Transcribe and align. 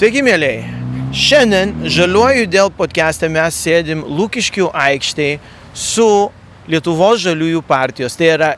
Sveiki, 0.00 0.22
mėlyjei. 0.24 0.62
Šiandien 1.12 1.74
žaliuoju 1.92 2.46
dėl 2.48 2.70
podcast'e 2.72 3.28
mes 3.28 3.58
sėdim 3.66 4.00
Lūkiškių 4.08 4.70
aikštėje 4.72 5.34
su 5.76 6.06
Lietuvos 6.72 7.20
žaliųjų 7.20 7.60
partijos. 7.68 8.16
Tai 8.16 8.30
yra 8.38 8.48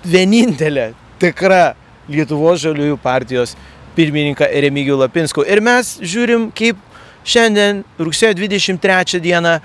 vienintelė 0.00 0.86
tikra 1.20 1.74
Lietuvos 2.08 2.64
žaliųjų 2.64 2.96
partijos 3.04 3.52
pirmininką 3.98 4.48
Remigijų 4.48 4.96
Lapinskų. 5.02 5.44
Ir 5.44 5.60
mes 5.60 5.98
žiūrim, 6.00 6.48
kaip 6.56 6.80
šiandien, 7.20 7.84
rugsėjo 8.00 8.32
23 8.40 9.20
dieną, 9.28 9.58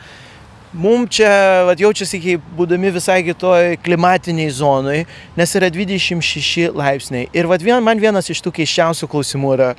Mums 0.78 1.16
čia 1.16 1.64
vat, 1.64 1.80
jaučiasi 1.80 2.20
kaip 2.20 2.48
būdami 2.58 2.90
visai 2.92 3.22
kitoj 3.24 3.78
klimatiniai 3.86 4.52
zonai, 4.52 4.98
nes 5.40 5.54
yra 5.56 5.70
26 5.72 6.76
laipsniai. 6.76 7.30
Ir 7.32 7.48
vat, 7.48 7.64
vien, 7.64 7.80
man 7.82 7.98
vienas 7.98 8.28
iš 8.30 8.44
tų 8.44 8.52
keiščiausių 8.60 9.08
klausimų 9.10 9.54
yra, 9.56 9.70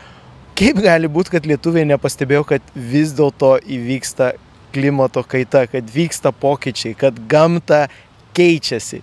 kaip 0.59 0.81
gali 0.83 1.07
būti, 1.11 1.37
kad 1.37 1.47
lietuviai 1.47 1.87
nepastebėjo, 1.87 2.45
kad 2.49 2.73
vis 2.75 3.13
dėlto 3.17 3.57
įvyksta 3.63 4.33
klimato 4.75 5.23
kaita, 5.23 5.67
kad 5.71 5.91
vyksta 5.95 6.33
pokyčiai, 6.35 6.97
kad 6.99 7.19
gamta 7.31 7.87
keičiasi. 8.37 9.03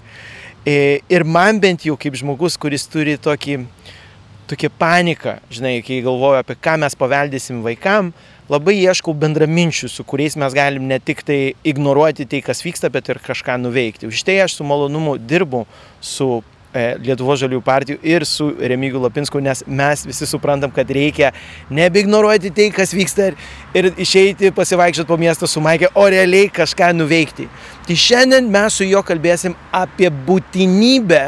E, 0.65 0.75
ir 1.11 1.23
man 1.23 1.61
bent 1.63 1.85
jau 1.87 1.95
kaip 1.99 2.17
žmogus, 2.19 2.57
kuris 2.59 2.87
turi 2.91 3.15
tokį, 3.21 3.59
tokį 4.51 4.71
paniką, 4.79 5.37
žinai, 5.53 5.77
kai 5.85 6.01
galvoju 6.05 6.41
apie 6.41 6.57
ką 6.59 6.75
mes 6.83 6.97
paveldėsim 6.99 7.63
vaikam, 7.65 8.11
labai 8.51 8.75
ieškau 8.81 9.15
bendraminčių, 9.17 9.89
su 9.89 10.05
kuriais 10.07 10.35
mes 10.41 10.57
galim 10.57 10.89
ne 10.89 10.99
tik 10.99 11.23
tai 11.25 11.39
ignoruoti 11.65 12.27
tai, 12.29 12.43
kas 12.45 12.65
vyksta, 12.65 12.91
bet 12.93 13.09
ir 13.09 13.21
kažką 13.23 13.57
nuveikti. 13.63 14.11
Už 14.11 14.25
tai 14.27 14.41
aš 14.43 14.59
su 14.59 14.67
malonumu 14.67 15.15
dirbu 15.21 15.63
su 16.03 16.43
e, 16.75 16.83
Lietuvo 16.99 17.37
žalių 17.39 17.61
partijų 17.63 18.01
ir 18.03 18.25
su 18.27 18.49
Remigiu 18.59 18.99
Lapinsku, 19.03 19.39
nes 19.39 19.63
mes 19.65 20.03
visi 20.05 20.27
suprantam, 20.27 20.73
kad 20.75 20.91
reikia 20.91 21.31
nebeignoruoti 21.73 22.51
tai, 22.55 22.67
kas 22.75 22.91
vyksta 22.95 23.31
ir, 23.31 23.39
ir 23.73 23.89
išeiti 24.05 24.51
pasivaikščioti 24.55 25.09
po 25.09 25.17
miestą 25.21 25.47
su 25.49 25.63
Maikė, 25.63 25.93
o 25.95 26.05
realiai 26.11 26.51
kažką 26.53 26.91
nuveikti. 26.97 27.47
Tai 27.87 27.99
šiandien 28.05 28.51
mes 28.51 28.77
su 28.77 28.87
juo 28.87 29.01
kalbėsim 29.05 29.55
apie 29.73 30.11
būtinybę 30.27 31.23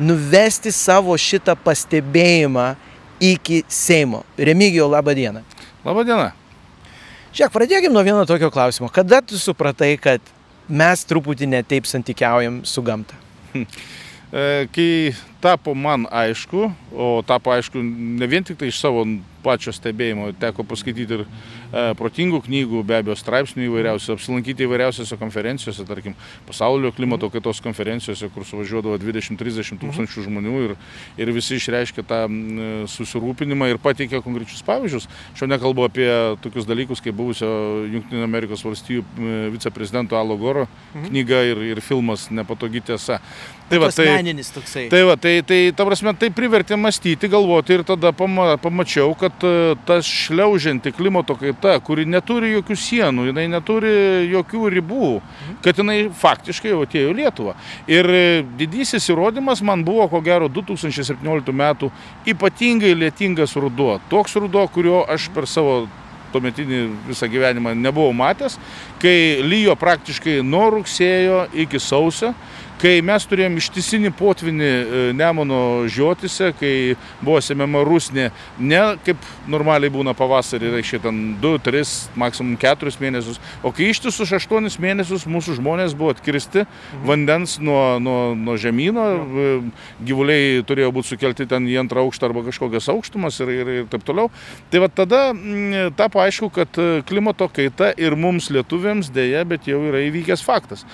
nuvesti 0.00 0.72
savo 0.72 1.16
šitą 1.18 1.58
pastebėjimą 1.60 2.74
iki 3.20 3.64
Seimo. 3.68 4.24
Remigijau, 4.38 4.88
laba 4.88 5.14
diena. 5.16 5.42
Labą 5.84 6.04
dieną. 6.04 6.30
Žiūrėk, 7.30 7.52
pradėkime 7.54 7.94
nuo 7.94 8.02
vieno 8.04 8.24
tokio 8.26 8.50
klausimo. 8.52 8.88
Kada 8.92 9.20
tu 9.22 9.38
supratai, 9.38 9.94
kad 10.02 10.24
mes 10.68 11.04
truputį 11.06 11.46
netaip 11.52 11.86
santykiaujam 11.86 12.62
su 12.66 12.82
gamta? 12.82 13.16
E, 13.54 13.64
kai 14.30 15.14
tapo 15.40 15.74
man 15.74 16.06
aišku, 16.10 16.70
o 16.92 17.22
tapo 17.26 17.52
aišku 17.54 17.80
ne 18.20 18.26
vien 18.30 18.44
tik 18.44 18.60
tai 18.60 18.68
iš 18.70 18.80
savo 18.82 19.04
pačio 19.40 19.72
stebėjimo, 19.72 20.30
teko 20.40 20.64
paskaityti 20.68 21.16
ir 21.16 21.22
e, 21.24 21.82
protingų 21.98 22.42
knygų, 22.44 22.82
be 22.86 22.98
abejo, 22.98 23.16
straipsnių 23.18 23.66
įvairiausių, 23.68 24.14
apsilankyti 24.16 24.66
įvairiausiose 24.66 25.16
konferencijose, 25.20 25.86
tarkim, 25.88 26.16
pasaulio 26.48 26.92
klimato 26.96 27.30
kaitos 27.32 27.62
konferencijose, 27.64 28.28
kur 28.34 28.44
suvažiuodavo 28.48 28.98
20-30 29.00 29.80
tūkstančių 29.80 30.26
žmonių 30.26 30.64
ir, 30.66 30.74
ir 31.20 31.32
visi 31.36 31.56
išreiškė 31.56 32.04
tą 32.10 32.20
susirūpinimą 32.94 33.70
ir 33.72 33.80
pateikė 33.82 34.20
konkrečius 34.24 34.64
pavyzdžius. 34.66 35.08
Aš 35.34 35.44
jau 35.44 35.48
nekalbu 35.50 35.86
apie 35.88 36.10
tokius 36.44 36.68
dalykus, 36.68 37.00
kaip 37.04 37.16
buvusio 37.16 37.50
Junktinio 37.88 38.26
Amerikos 38.28 38.64
valstijų 38.66 39.06
viceprezidento 39.54 40.20
Alo 40.20 40.36
Goro 40.40 40.68
knyga 40.92 41.40
ir, 41.48 41.64
ir 41.72 41.80
filmas 41.84 42.28
Nepatogi 42.34 42.84
tiesa. 42.92 43.20
Tai 43.70 43.78
va, 43.78 43.90
tai, 43.94 44.08
toksai. 44.50 44.88
Tai, 44.90 45.04
va, 45.06 45.14
tai, 45.20 45.29
tai, 45.46 45.58
ta 45.76 45.84
prasme, 45.88 46.12
tai 46.18 46.30
privertė 46.34 46.76
mąstyti, 46.80 47.28
galvoti 47.30 47.76
ir 47.76 47.84
tada 47.88 48.12
pama, 48.16 48.54
pamačiau, 48.60 49.12
kad 49.18 49.44
e, 49.46 49.74
tas 49.88 50.08
šliaužianti 50.08 50.92
klimato 50.96 51.36
kaita, 51.38 51.76
kuri 51.84 52.06
neturi 52.08 52.52
jokių 52.56 52.76
sienų, 52.84 53.28
jinai 53.30 53.46
neturi 53.52 53.92
jokių 54.30 54.72
ribų, 54.76 55.12
kad 55.64 55.80
jinai 55.80 55.98
faktiškai 56.22 56.72
jau 56.72 56.82
atėjo 56.86 57.14
į 57.14 57.16
Lietuvą. 57.22 57.56
Ir 57.90 58.10
e, 58.10 58.24
didysis 58.60 59.08
įrodymas 59.12 59.64
man 59.66 59.86
buvo, 59.86 60.08
ko 60.12 60.22
gero, 60.26 60.50
2017 60.52 61.56
metų 61.62 61.90
ypatingai 62.34 62.92
lietingas 62.98 63.56
ruduo. 63.60 63.98
Toks 64.12 64.38
ruduo, 64.40 64.66
kurio 64.74 65.04
aš 65.08 65.30
per 65.34 65.48
savo 65.50 65.82
tuometinį 66.30 66.80
visą 67.08 67.28
gyvenimą 67.30 67.74
nebuvau 67.78 68.12
matęs, 68.16 68.58
kai 69.00 69.42
lyjo 69.46 69.76
praktiškai 69.80 70.40
nuo 70.46 70.68
rugsėjo 70.76 71.44
iki 71.64 71.80
sausio, 71.80 72.34
kai 72.80 73.00
mes 73.04 73.26
turėjom 73.28 73.58
ištisinį 73.60 74.10
potvinį 74.16 74.68
e, 74.68 75.00
Nemono 75.16 75.86
žiotise, 75.90 76.50
kai 76.56 76.72
buvo 77.20 77.40
semiama 77.44 77.82
rusnė, 77.84 78.30
ne 78.56 78.80
kaip 79.04 79.20
normaliai 79.50 79.92
būna 79.92 80.14
pavasarį, 80.16 80.72
reiškia 80.76 81.02
ten 81.04 81.18
2, 81.42 81.60
3, 81.66 81.82
maksimum 82.20 82.56
4 82.60 82.94
mėnesius, 83.02 83.40
o 83.62 83.72
kai 83.76 83.90
ištisус 83.92 84.32
8 84.38 84.80
mėnesius 84.80 85.26
mūsų 85.28 85.58
žmonės 85.58 85.96
buvo 85.98 86.14
atkirsti 86.14 86.64
mhm. 86.64 87.04
vandens 87.10 87.58
nuo, 87.60 87.82
nuo, 88.02 88.18
nuo 88.38 88.56
žemyno, 88.60 89.06
e, 89.12 89.50
gyvuliai 90.08 90.64
turėjo 90.68 90.94
būti 90.96 91.12
sukelti 91.14 91.48
ten 91.50 91.68
į 91.68 91.76
antrą 91.84 92.06
aukštą 92.06 92.30
arba 92.30 92.46
kažkokias 92.48 92.88
aukštumas 92.92 93.42
ir, 93.44 93.52
ir, 93.60 93.72
ir 93.82 93.90
taip 93.92 94.06
toliau. 94.08 94.32
Tai 94.72 94.84
va 94.86 94.88
tada 94.88 95.22
m, 95.34 95.92
tapo 96.00 96.24
aišku, 96.24 96.48
kad 96.56 96.80
e, 96.80 97.04
klimato 97.08 97.50
kaita 97.52 97.92
ir 98.00 98.16
mums 98.16 98.48
lietuviams 98.54 98.89
dėja, 99.14 99.44
bet 99.48 99.68
jau 99.70 99.78
yra 99.88 100.02
įvykęs 100.08 100.42
faktas. 100.44 100.84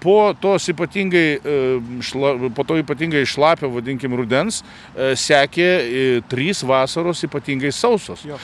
Po 0.00 0.16
tos 0.40 0.68
ypatingai 0.72 1.26
e, 1.36 1.56
šla, 2.02 2.32
po 2.54 2.64
to 2.64 2.78
ypatingai 2.80 3.22
šlapio, 3.28 3.70
vadinkim, 3.74 4.14
rudens, 4.16 4.62
e, 4.94 5.12
sekė 5.18 5.68
e, 5.68 6.04
trys 6.30 6.62
vasaros 6.66 7.22
ypatingai 7.26 7.72
sausos. 7.74 8.24
Jo. 8.26 8.38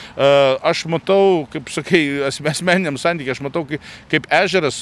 Aš 0.65 0.85
matau, 0.91 1.45
kaip 1.51 1.69
sakai, 1.71 2.01
asmeniniam 2.27 2.97
santykiai, 2.99 3.35
aš 3.35 3.41
matau, 3.45 3.63
kaip 4.11 4.27
ežeras, 4.33 4.81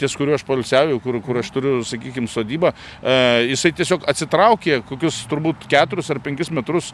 ties 0.00 0.16
kuriuo 0.18 0.36
aš 0.36 0.44
polisiauju, 0.48 1.00
kur, 1.04 1.20
kur 1.24 1.40
aš 1.40 1.50
turiu, 1.54 1.74
sakykime, 1.86 2.28
sodybą, 2.30 2.72
jisai 3.48 3.72
tiesiog 3.76 4.06
atsitraukė 4.10 4.80
kokius 4.88 5.20
turbūt 5.30 5.66
keturis 5.70 6.10
ar 6.12 6.20
penkis 6.24 6.50
metrus 6.54 6.92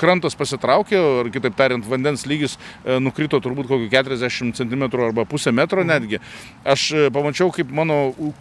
krantas 0.00 0.36
pasitraukė, 0.38 0.98
ar 1.22 1.30
kitaip 1.34 1.56
tariant, 1.58 1.86
vandens 1.88 2.24
lygis 2.28 2.56
nukrito 3.02 3.40
turbūt 3.44 3.68
kokį 3.70 3.90
40 3.92 4.56
cm 4.58 4.86
arba 5.08 5.26
pusę 5.30 5.52
metro 5.54 5.84
netgi. 5.86 6.20
Aš 6.68 6.88
pamačiau, 7.14 7.52
kaip 7.54 7.70
mano 7.74 7.98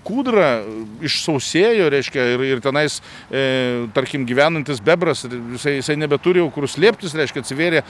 kūdra 0.07 0.49
išsausėjo, 1.05 1.89
reiškia, 1.93 2.25
ir, 2.35 2.45
ir 2.53 2.63
tenais, 2.63 2.99
e, 3.29 3.43
tarkim, 3.95 4.25
gyvenantis 4.27 4.81
bebras, 4.83 5.25
jisai, 5.27 5.77
jisai 5.79 5.99
nebeturi 5.99 6.43
jau 6.43 6.49
kur 6.53 6.67
slėptis, 6.71 7.15
reiškia, 7.17 7.45
atsivėrė 7.45 7.85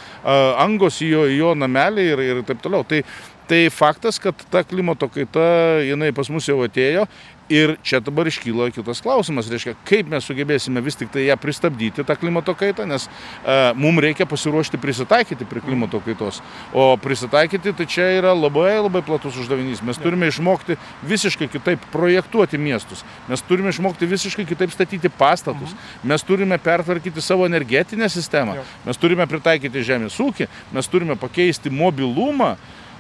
angos 0.58 1.02
į 1.02 1.14
jo, 1.14 1.26
į 1.32 1.40
jo 1.40 1.56
namelį 1.58 2.12
ir, 2.12 2.26
ir 2.28 2.46
taip 2.48 2.62
toliau. 2.64 2.86
Tai, 2.88 3.02
tai 3.48 3.64
faktas, 3.74 4.20
kad 4.22 4.38
ta 4.52 4.64
klimato 4.68 5.10
kaita, 5.12 5.48
jinai 5.88 6.12
pas 6.16 6.30
mus 6.34 6.50
jau 6.50 6.60
atėjo 6.66 7.08
Ir 7.48 7.78
čia 7.80 8.02
dabar 8.04 8.28
iškyla 8.28 8.74
kitas 8.76 9.00
klausimas, 9.00 9.48
reiškia, 9.48 9.78
kaip 9.88 10.10
mes 10.12 10.26
sugebėsime 10.28 10.82
vis 10.84 10.98
tik 11.00 11.14
tai 11.14 11.30
ją 11.30 11.38
pristabdyti, 11.40 12.04
tą 12.04 12.16
klimato 12.20 12.52
kaitą, 12.60 12.84
nes 12.90 13.06
uh, 13.08 13.72
mums 13.80 14.02
reikia 14.04 14.26
pasiruošti 14.28 14.80
prisitaikyti 14.84 15.48
prie 15.48 15.62
klimato 15.64 16.02
kaitos. 16.04 16.42
O 16.76 16.90
prisitaikyti 17.00 17.72
tai 17.78 17.88
čia 17.88 18.10
yra 18.18 18.34
labai 18.36 18.74
labai 18.82 19.00
platus 19.06 19.38
uždavinys. 19.40 19.80
Mes 19.88 20.00
turime 20.04 20.28
išmokti 20.28 20.76
visiškai 21.08 21.48
kitaip 21.54 21.86
projektuoti 21.94 22.60
miestus, 22.60 23.06
mes 23.32 23.44
turime 23.48 23.72
išmokti 23.72 24.10
visiškai 24.12 24.44
kitaip 24.50 24.74
statyti 24.76 25.08
pastatus, 25.08 25.72
mes 26.04 26.28
turime 26.28 26.60
pertvarkyti 26.60 27.24
savo 27.24 27.48
energetinę 27.48 28.10
sistemą, 28.12 28.58
mes 28.84 29.00
turime 29.00 29.24
pritaikyti 29.24 29.86
žemės 29.88 30.20
ūkį, 30.20 30.50
mes 30.76 30.92
turime 30.92 31.16
pakeisti 31.16 31.72
mobilumą. 31.72 32.58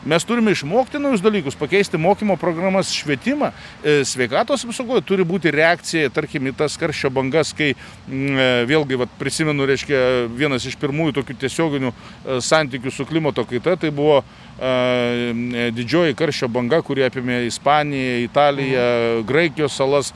Mes 0.07 0.23
turime 0.23 0.53
išmokti 0.55 0.99
naujus 1.03 1.19
dalykus, 1.21 1.55
pakeisti 1.59 1.97
mokymo 1.99 2.37
programas, 2.39 2.93
švietimą. 2.95 3.49
E, 3.83 4.05
sveikatos 4.07 4.63
apsaugoje 4.63 5.03
turi 5.03 5.25
būti 5.27 5.51
reakcija, 5.51 6.07
tarkim, 6.15 6.47
į 6.47 6.53
tas 6.55 6.77
karščio 6.79 7.11
bangas, 7.11 7.51
kai 7.57 7.73
mm, 7.73 8.37
e, 8.39 8.45
vėlgi 8.69 9.01
vat, 9.01 9.11
prisimenu, 9.19 9.67
reiškia, 9.67 9.99
vienas 10.31 10.63
iš 10.69 10.77
pirmųjų 10.79 11.17
tokių 11.17 11.35
tiesioginių 11.41 11.91
e, 11.91 12.37
santykių 12.39 12.93
su 12.95 13.07
klimato 13.09 13.43
kaita, 13.49 13.75
tai 13.81 13.91
buvo 13.91 14.21
didžioji 14.57 16.15
karščio 16.17 16.47
banga, 16.49 16.79
kuri 16.81 17.03
apėmė 17.05 17.43
Ispaniją, 17.45 18.15
Italiją, 18.23 18.87
Graikijos 19.29 19.75
salas, 19.77 20.09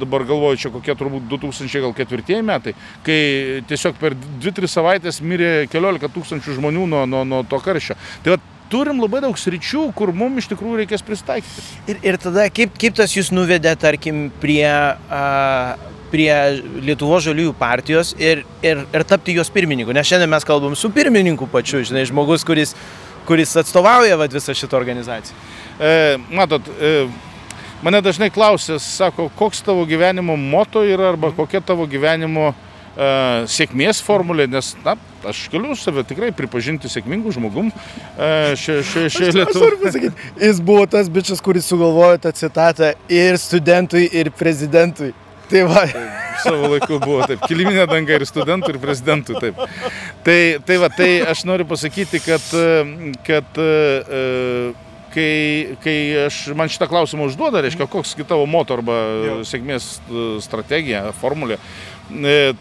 dabar 0.00 0.24
galvoju, 0.24 0.62
čia 0.62 0.70
kokie 0.72 0.94
turbūt 0.96 1.26
2004 1.28 2.40
metai, 2.48 2.72
kai 3.04 3.18
tiesiog 3.68 4.00
per 4.00 4.16
2-3 4.16 4.72
savaitės 4.72 5.20
mirė 5.20 5.52
keliolika 5.68 6.08
tūkstančių 6.16 6.56
žmonių 6.62 6.88
nuo, 6.94 7.04
nuo, 7.04 7.26
nuo 7.28 7.44
to 7.44 7.60
karščio. 7.60 7.98
Tai 8.24 8.38
vat, 8.38 8.53
turim 8.74 9.00
labai 9.02 9.22
daug 9.22 9.38
sričių, 9.38 9.88
kur 9.94 10.10
mums 10.16 10.42
iš 10.42 10.50
tikrųjų 10.52 10.82
reikės 10.82 11.04
pristaikyti. 11.06 11.64
Ir, 11.92 12.00
ir 12.10 12.18
tada 12.22 12.48
kaip, 12.50 12.74
kaip 12.80 12.96
tas 12.98 13.14
jūs 13.14 13.30
nuvedė, 13.34 13.76
tarkim, 13.78 14.26
prie, 14.42 14.66
a, 14.66 15.22
prie 16.10 16.30
Lietuvo 16.82 17.20
žaliųjų 17.22 17.54
partijos 17.58 18.14
ir, 18.18 18.42
ir, 18.66 18.82
ir 18.90 19.06
tapti 19.06 19.36
jos 19.38 19.52
pirmininku? 19.54 19.94
Nes 19.94 20.10
šiandien 20.10 20.32
mes 20.32 20.46
kalbam 20.48 20.74
su 20.78 20.90
pirmininku 20.94 21.48
pačiu, 21.52 21.84
žinai, 21.86 22.06
žmogus, 22.10 22.46
kuris, 22.46 22.74
kuris 23.28 23.54
atstovauja 23.62 24.18
vat, 24.20 24.34
visą 24.34 24.56
šitą 24.56 24.78
organizaciją. 24.80 25.38
E, 25.78 25.94
matot, 26.34 26.66
e, 26.78 27.06
mane 27.86 28.02
dažnai 28.04 28.32
klausia, 28.34 28.80
sako, 28.82 29.30
koks 29.38 29.62
tavo 29.66 29.86
gyvenimo 29.88 30.36
moto 30.40 30.82
yra 30.86 31.12
arba 31.14 31.30
kokia 31.36 31.62
tavo 31.62 31.86
gyvenimo 31.90 32.50
e, 32.52 32.73
sėkmės 32.94 33.98
formulė, 34.04 34.46
nes, 34.50 34.70
na, 34.84 34.94
aš 35.26 35.48
galiu 35.52 35.74
save 35.78 36.04
tikrai 36.06 36.30
pripažinti 36.36 36.90
sėkmingų 36.92 37.32
žmogum 37.34 37.72
e, 37.72 38.54
šioje 38.60 39.10
šio, 39.10 39.30
Aš 39.44 39.58
noriu 39.58 39.80
pasakyti, 39.82 40.30
jis 40.38 40.60
buvo 40.62 40.86
tas 40.90 41.10
bičias, 41.10 41.42
kuris 41.42 41.66
sugalvojo 41.70 42.20
tą 42.22 42.34
citatą 42.36 42.92
ir 43.10 43.40
studentui, 43.42 44.06
ir 44.12 44.30
prezidentui. 44.34 45.12
Tai 45.50 45.66
va. 45.68 45.84
Savo 46.40 46.70
laiku 46.72 46.96
buvo 47.02 47.26
taip, 47.28 47.42
kiliminė 47.48 47.84
danga 47.90 48.16
ir 48.16 48.24
studentų, 48.26 48.72
ir 48.74 48.80
prezidentų. 48.82 49.36
Taip. 49.42 49.60
Tai, 50.24 50.38
tai 50.66 50.78
va, 50.82 50.88
tai 50.90 51.10
aš 51.30 51.44
noriu 51.48 51.66
pasakyti, 51.68 52.22
kad, 52.24 52.48
kad 53.26 53.60
uh, 53.60 54.72
kai, 55.14 55.76
kai 55.84 55.96
aš, 56.26 56.40
man 56.58 56.70
šitą 56.72 56.88
klausimą 56.90 57.28
užduoda, 57.28 57.62
reiškia, 57.64 57.86
koks 57.90 58.16
tavo 58.26 58.46
moto 58.50 58.76
arba 58.78 58.96
sėkmės 59.46 59.88
e, 59.98 60.24
strategija, 60.44 61.06
formulė, 61.20 61.58
e, 61.58 61.93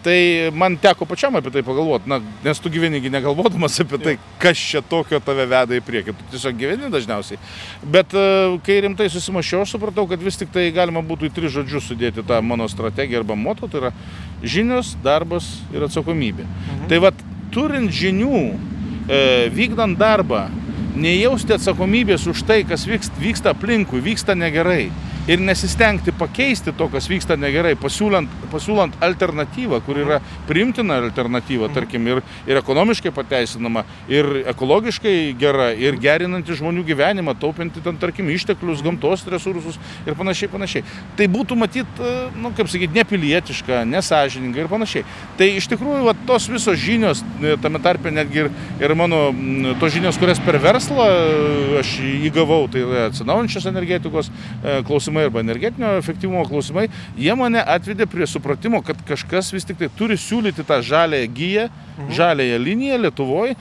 tai 0.04 0.52
man 0.56 0.78
teko 0.80 1.06
pačiam 1.06 1.36
apie 1.36 1.52
tai 1.52 1.64
pagalvoti, 1.64 2.08
na, 2.10 2.20
nes 2.46 2.60
tu 2.64 2.72
gyvenigi 2.72 3.12
negalvodamas 3.12 3.76
apie 3.84 4.00
tai, 4.00 4.14
kas 4.40 4.58
čia 4.58 4.82
tokio 4.82 5.20
tave 5.20 5.46
veda 5.52 5.76
į 5.76 5.84
priekį, 5.84 6.16
tu 6.16 6.30
tiesiog 6.32 6.56
gyveni 6.58 6.92
dažniausiai. 6.94 7.42
Bet 7.84 8.16
e, 8.16 8.24
kai 8.64 8.80
rimtai 8.88 9.10
susimašiau, 9.12 9.66
aš 9.66 9.76
supratau, 9.76 10.08
kad 10.08 10.24
vis 10.24 10.40
tik 10.40 10.54
tai 10.54 10.70
galima 10.76 11.04
būtų 11.04 11.28
į 11.28 11.34
tris 11.36 11.56
žodžius 11.58 11.92
sudėti 11.92 12.24
tą 12.26 12.40
mano 12.42 12.70
strategiją 12.72 13.22
arba 13.22 13.36
moto, 13.36 13.68
tai 13.68 13.84
yra 13.84 13.94
žinios, 14.42 14.96
darbas 15.04 15.50
ir 15.76 15.86
atsakomybė. 15.90 16.48
Mhm. 16.48 16.88
Tai 16.92 17.04
vad, 17.04 17.24
turint 17.54 17.92
žinių, 17.94 18.44
vykdant 19.54 20.00
darbą, 20.00 20.48
nejausti 20.96 21.58
atsakomybės 21.58 22.30
už 22.32 22.46
tai, 22.48 22.62
kas 22.68 22.86
vyksta 22.88 23.52
aplinkui, 23.52 24.02
vyksta 24.04 24.38
negerai 24.38 24.88
ir 25.28 25.40
nesistengti 25.40 26.12
pakeisti 26.12 26.74
to, 26.76 26.90
kas 26.92 27.08
vyksta 27.08 27.38
negerai, 27.40 27.74
pasiūlant, 27.80 28.32
pasiūlant 28.52 28.98
alternatyvą, 29.04 29.80
kur 29.86 30.00
yra 30.02 30.20
priimtina 30.50 30.98
alternatyva, 31.00 31.70
tarkim, 31.74 32.08
ir, 32.12 32.20
ir 32.50 32.60
ekonomiškai 32.60 33.14
pateisinama, 33.16 33.86
ir 34.12 34.44
ekologiškai 34.52 35.16
gera, 35.40 35.70
ir 35.80 35.96
gerinanti 36.02 36.58
žmonių 36.60 36.84
gyvenimą, 36.90 37.38
taupinti 37.40 37.84
ten, 37.84 38.00
tarkim, 38.02 38.32
išteklius, 38.34 38.84
gamtos 38.84 39.24
resursus 39.32 39.80
ir 40.04 40.18
panašiai, 40.20 40.52
panašiai. 40.52 40.84
Tai 41.20 41.30
būtų 41.32 41.58
matyt, 41.60 42.04
e, 42.04 42.14
nu, 42.36 42.52
kaip 42.58 42.72
sakyti, 42.72 42.98
nepilietiška, 43.00 43.84
nesažininga 43.88 44.66
ir 44.66 44.72
panašiai. 44.72 45.08
Tai 45.40 45.50
iš 45.56 45.70
tikrųjų, 45.72 46.04
va, 46.10 46.16
tos 46.28 46.50
visos 46.52 46.80
žinios, 46.84 47.24
e, 47.40 47.56
tame 47.64 47.80
tarpe 47.84 48.12
netgi 48.12 48.44
ir, 48.44 48.52
ir 48.84 48.96
mano 49.00 49.30
tos 49.80 49.96
žinios, 49.96 50.20
kurias 50.20 50.44
per 50.44 50.60
verslą 50.64 51.08
e, 51.08 51.80
aš 51.80 51.96
įgavau, 52.28 52.68
tai 52.72 52.84
yra 52.84 53.08
atsinaujančios 53.08 53.72
energetikos 53.72 54.30
klausimai 54.88 55.13
klausimai 55.14 55.26
arba 55.26 55.40
energetinio 55.40 55.98
efektyvumo 55.98 56.44
klausimai, 56.48 56.88
jie 57.18 57.34
mane 57.36 57.62
atvedė 57.62 58.08
prie 58.10 58.26
supratimo, 58.28 58.82
kad 58.82 58.98
kažkas 59.06 59.54
vis 59.54 59.66
tik 59.66 59.78
tai 59.78 59.90
turi 59.90 60.18
siūlyti 60.18 60.66
tą 60.66 60.82
žalėją 60.82 61.30
gyją, 61.34 61.68
mhm. 61.70 62.12
žalėją 62.18 62.58
liniją 62.60 62.98
Lietuvoje, 63.04 63.56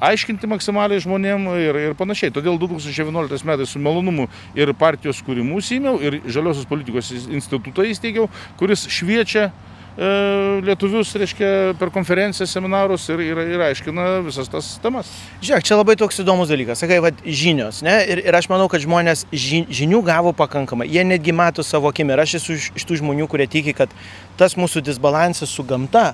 aiškinti 0.00 0.46
maksimaliai 0.46 1.02
žmonėm 1.02 1.48
ir, 1.58 1.80
ir 1.88 1.94
panašiai. 1.98 2.32
Todėl 2.34 2.58
2011 2.58 3.44
metais 3.44 3.70
su 3.70 3.82
malonumu 3.82 4.28
ir 4.54 4.74
partijos 4.74 5.22
kūrimu 5.24 5.58
įsimiau 5.58 5.98
ir 6.00 6.20
Žaliosios 6.24 6.66
politikos 6.66 7.10
institutą 7.12 7.86
įsteigiau, 7.88 8.28
kuris 8.58 8.86
šviečia 8.88 9.50
lietuvius, 9.96 11.12
reiškia, 11.14 11.74
per 11.78 11.90
konferencijas, 11.94 12.50
seminarus 12.50 13.06
ir, 13.14 13.20
ir, 13.22 13.40
ir 13.54 13.62
aiškina 13.68 14.06
visas 14.26 14.50
tas 14.50 14.72
temas. 14.82 15.10
Žiūrėk, 15.44 15.66
čia 15.68 15.78
labai 15.78 15.94
toks 16.00 16.18
įdomus 16.24 16.50
dalykas. 16.50 16.82
Sakai, 16.82 16.98
va, 17.04 17.12
žinios, 17.22 17.78
ne? 17.86 17.94
Ir, 18.10 18.24
ir 18.26 18.34
aš 18.34 18.50
manau, 18.50 18.66
kad 18.72 18.82
žmonės 18.82 19.26
ži, 19.30 19.62
žinių 19.70 20.02
gavo 20.06 20.34
pakankamai. 20.34 20.88
Jie 20.90 21.06
netgi 21.06 21.34
mato 21.36 21.62
savo 21.62 21.92
akimi. 21.92 22.14
Ir 22.16 22.24
aš 22.24 22.38
esu 22.40 22.58
iš, 22.58 22.72
iš 22.74 22.88
tų 22.88 22.98
žmonių, 23.04 23.28
kurie 23.30 23.46
tiki, 23.50 23.76
kad 23.76 23.92
tas 24.40 24.58
mūsų 24.58 24.82
disbalansas 24.82 25.54
su 25.54 25.62
gamta, 25.62 26.10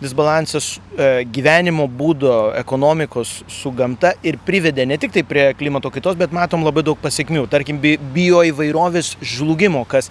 disbalansas 0.00 0.72
e, 0.96 1.24
gyvenimo 1.30 1.84
būdo, 1.86 2.50
ekonomikos 2.58 3.40
su 3.52 3.70
gamta 3.76 4.14
ir 4.26 4.40
privedė 4.42 4.86
ne 4.88 4.96
tik 4.98 5.12
tai 5.14 5.22
prie 5.28 5.50
klimato 5.58 5.92
kaitos, 5.92 6.16
bet 6.18 6.32
matom 6.34 6.64
labai 6.66 6.82
daug 6.86 6.98
pasiekmių. 6.98 7.44
Tarkim, 7.52 7.78
bi, 7.82 7.94
bio 8.14 8.40
įvairovės 8.48 9.18
žlugimo, 9.20 9.84
kas 9.88 10.10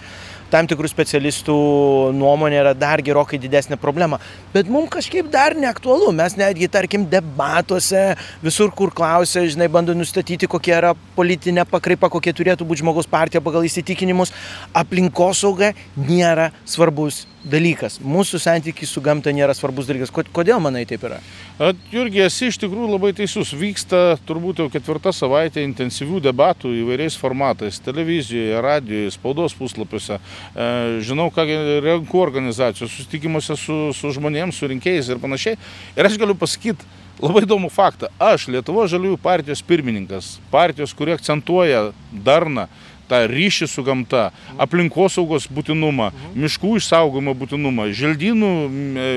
tam 0.52 0.68
tikrų 0.70 0.90
specialistų 0.92 1.56
nuomonė 2.18 2.60
yra 2.64 2.74
dar 2.78 3.04
gerokai 3.06 3.40
didesnė 3.42 3.78
problema. 3.82 4.20
Bet 4.54 4.70
mums 4.72 4.92
kažkaip 4.94 5.30
dar 5.32 5.56
neaktualu. 5.58 6.12
Mes 6.16 6.36
netgi, 6.40 6.70
tarkim, 6.72 7.06
debatuose, 7.10 8.04
visur, 8.44 8.74
kur 8.76 8.94
klausia, 8.96 9.46
žinai, 9.50 9.70
bando 9.72 9.96
nustatyti, 9.98 10.50
kokia 10.50 10.78
yra 10.82 10.94
politinė 11.18 11.66
pakraipa, 11.70 12.12
kokia 12.12 12.36
turėtų 12.36 12.68
būti 12.68 12.84
žmogaus 12.84 13.10
partija 13.10 13.44
pagal 13.46 13.68
įsitikinimus, 13.70 14.34
aplinkosauga 14.78 15.74
nėra 15.98 16.50
svarbus 16.66 17.26
dalykas. 17.50 17.98
Mūsų 18.04 18.40
santykiai 18.42 18.88
su 18.90 19.02
gamta 19.04 19.34
nėra 19.36 19.56
svarbus 19.58 19.90
dalykas. 19.90 20.12
Kodėl 20.14 20.62
manai 20.64 20.86
taip 20.90 21.04
yra? 21.08 21.20
Jurgi, 21.92 22.22
esi 22.26 22.50
iš 22.52 22.60
tikrųjų 22.62 22.92
labai 22.94 23.12
teisus. 23.18 23.52
Vyksta 23.58 24.20
turbūt 24.30 24.62
jau 24.64 24.70
ketvirtą 24.72 25.14
savaitę 25.16 25.64
intensyvių 25.66 26.22
debatų 26.30 26.72
įvairiais 26.84 27.18
formatais- 27.20 27.82
televizijoje, 27.88 28.62
radijoje, 28.62 29.12
spaudos 29.18 29.58
puslapiuose. 29.58 30.20
E, 30.20 31.02
žinau, 31.02 31.30
ką 31.32 31.46
renku 31.84 32.22
organizacijos, 32.22 32.92
susitikimuose 32.92 33.58
su, 33.58 33.94
su 33.94 34.14
žmonėms, 34.16 34.54
su 34.54 34.68
rinkėjais 34.68 35.10
ir 35.10 35.20
panašiai. 35.20 35.58
Ir 35.98 36.06
aš 36.06 36.18
galiu 36.18 36.36
pasakyti, 36.36 36.86
Labai 37.20 37.42
įdomų 37.44 37.68
faktą. 37.68 38.08
Aš, 38.16 38.46
Lietuvo 38.48 38.86
žaliųjų 38.88 39.18
partijos 39.20 39.60
pirmininkas, 39.68 40.38
partijos, 40.54 40.94
kurie 40.96 41.12
akcentuoja 41.18 41.90
darną, 42.16 42.70
tą 43.10 43.24
ryšį 43.30 43.68
su 43.70 43.84
gamta, 43.86 44.30
aplinkosaugos 44.62 45.48
būtinumą, 45.54 46.12
miškų 46.38 46.76
išsaugojimo 46.80 47.36
būtinumą, 47.40 47.90
želdynų 47.96 48.52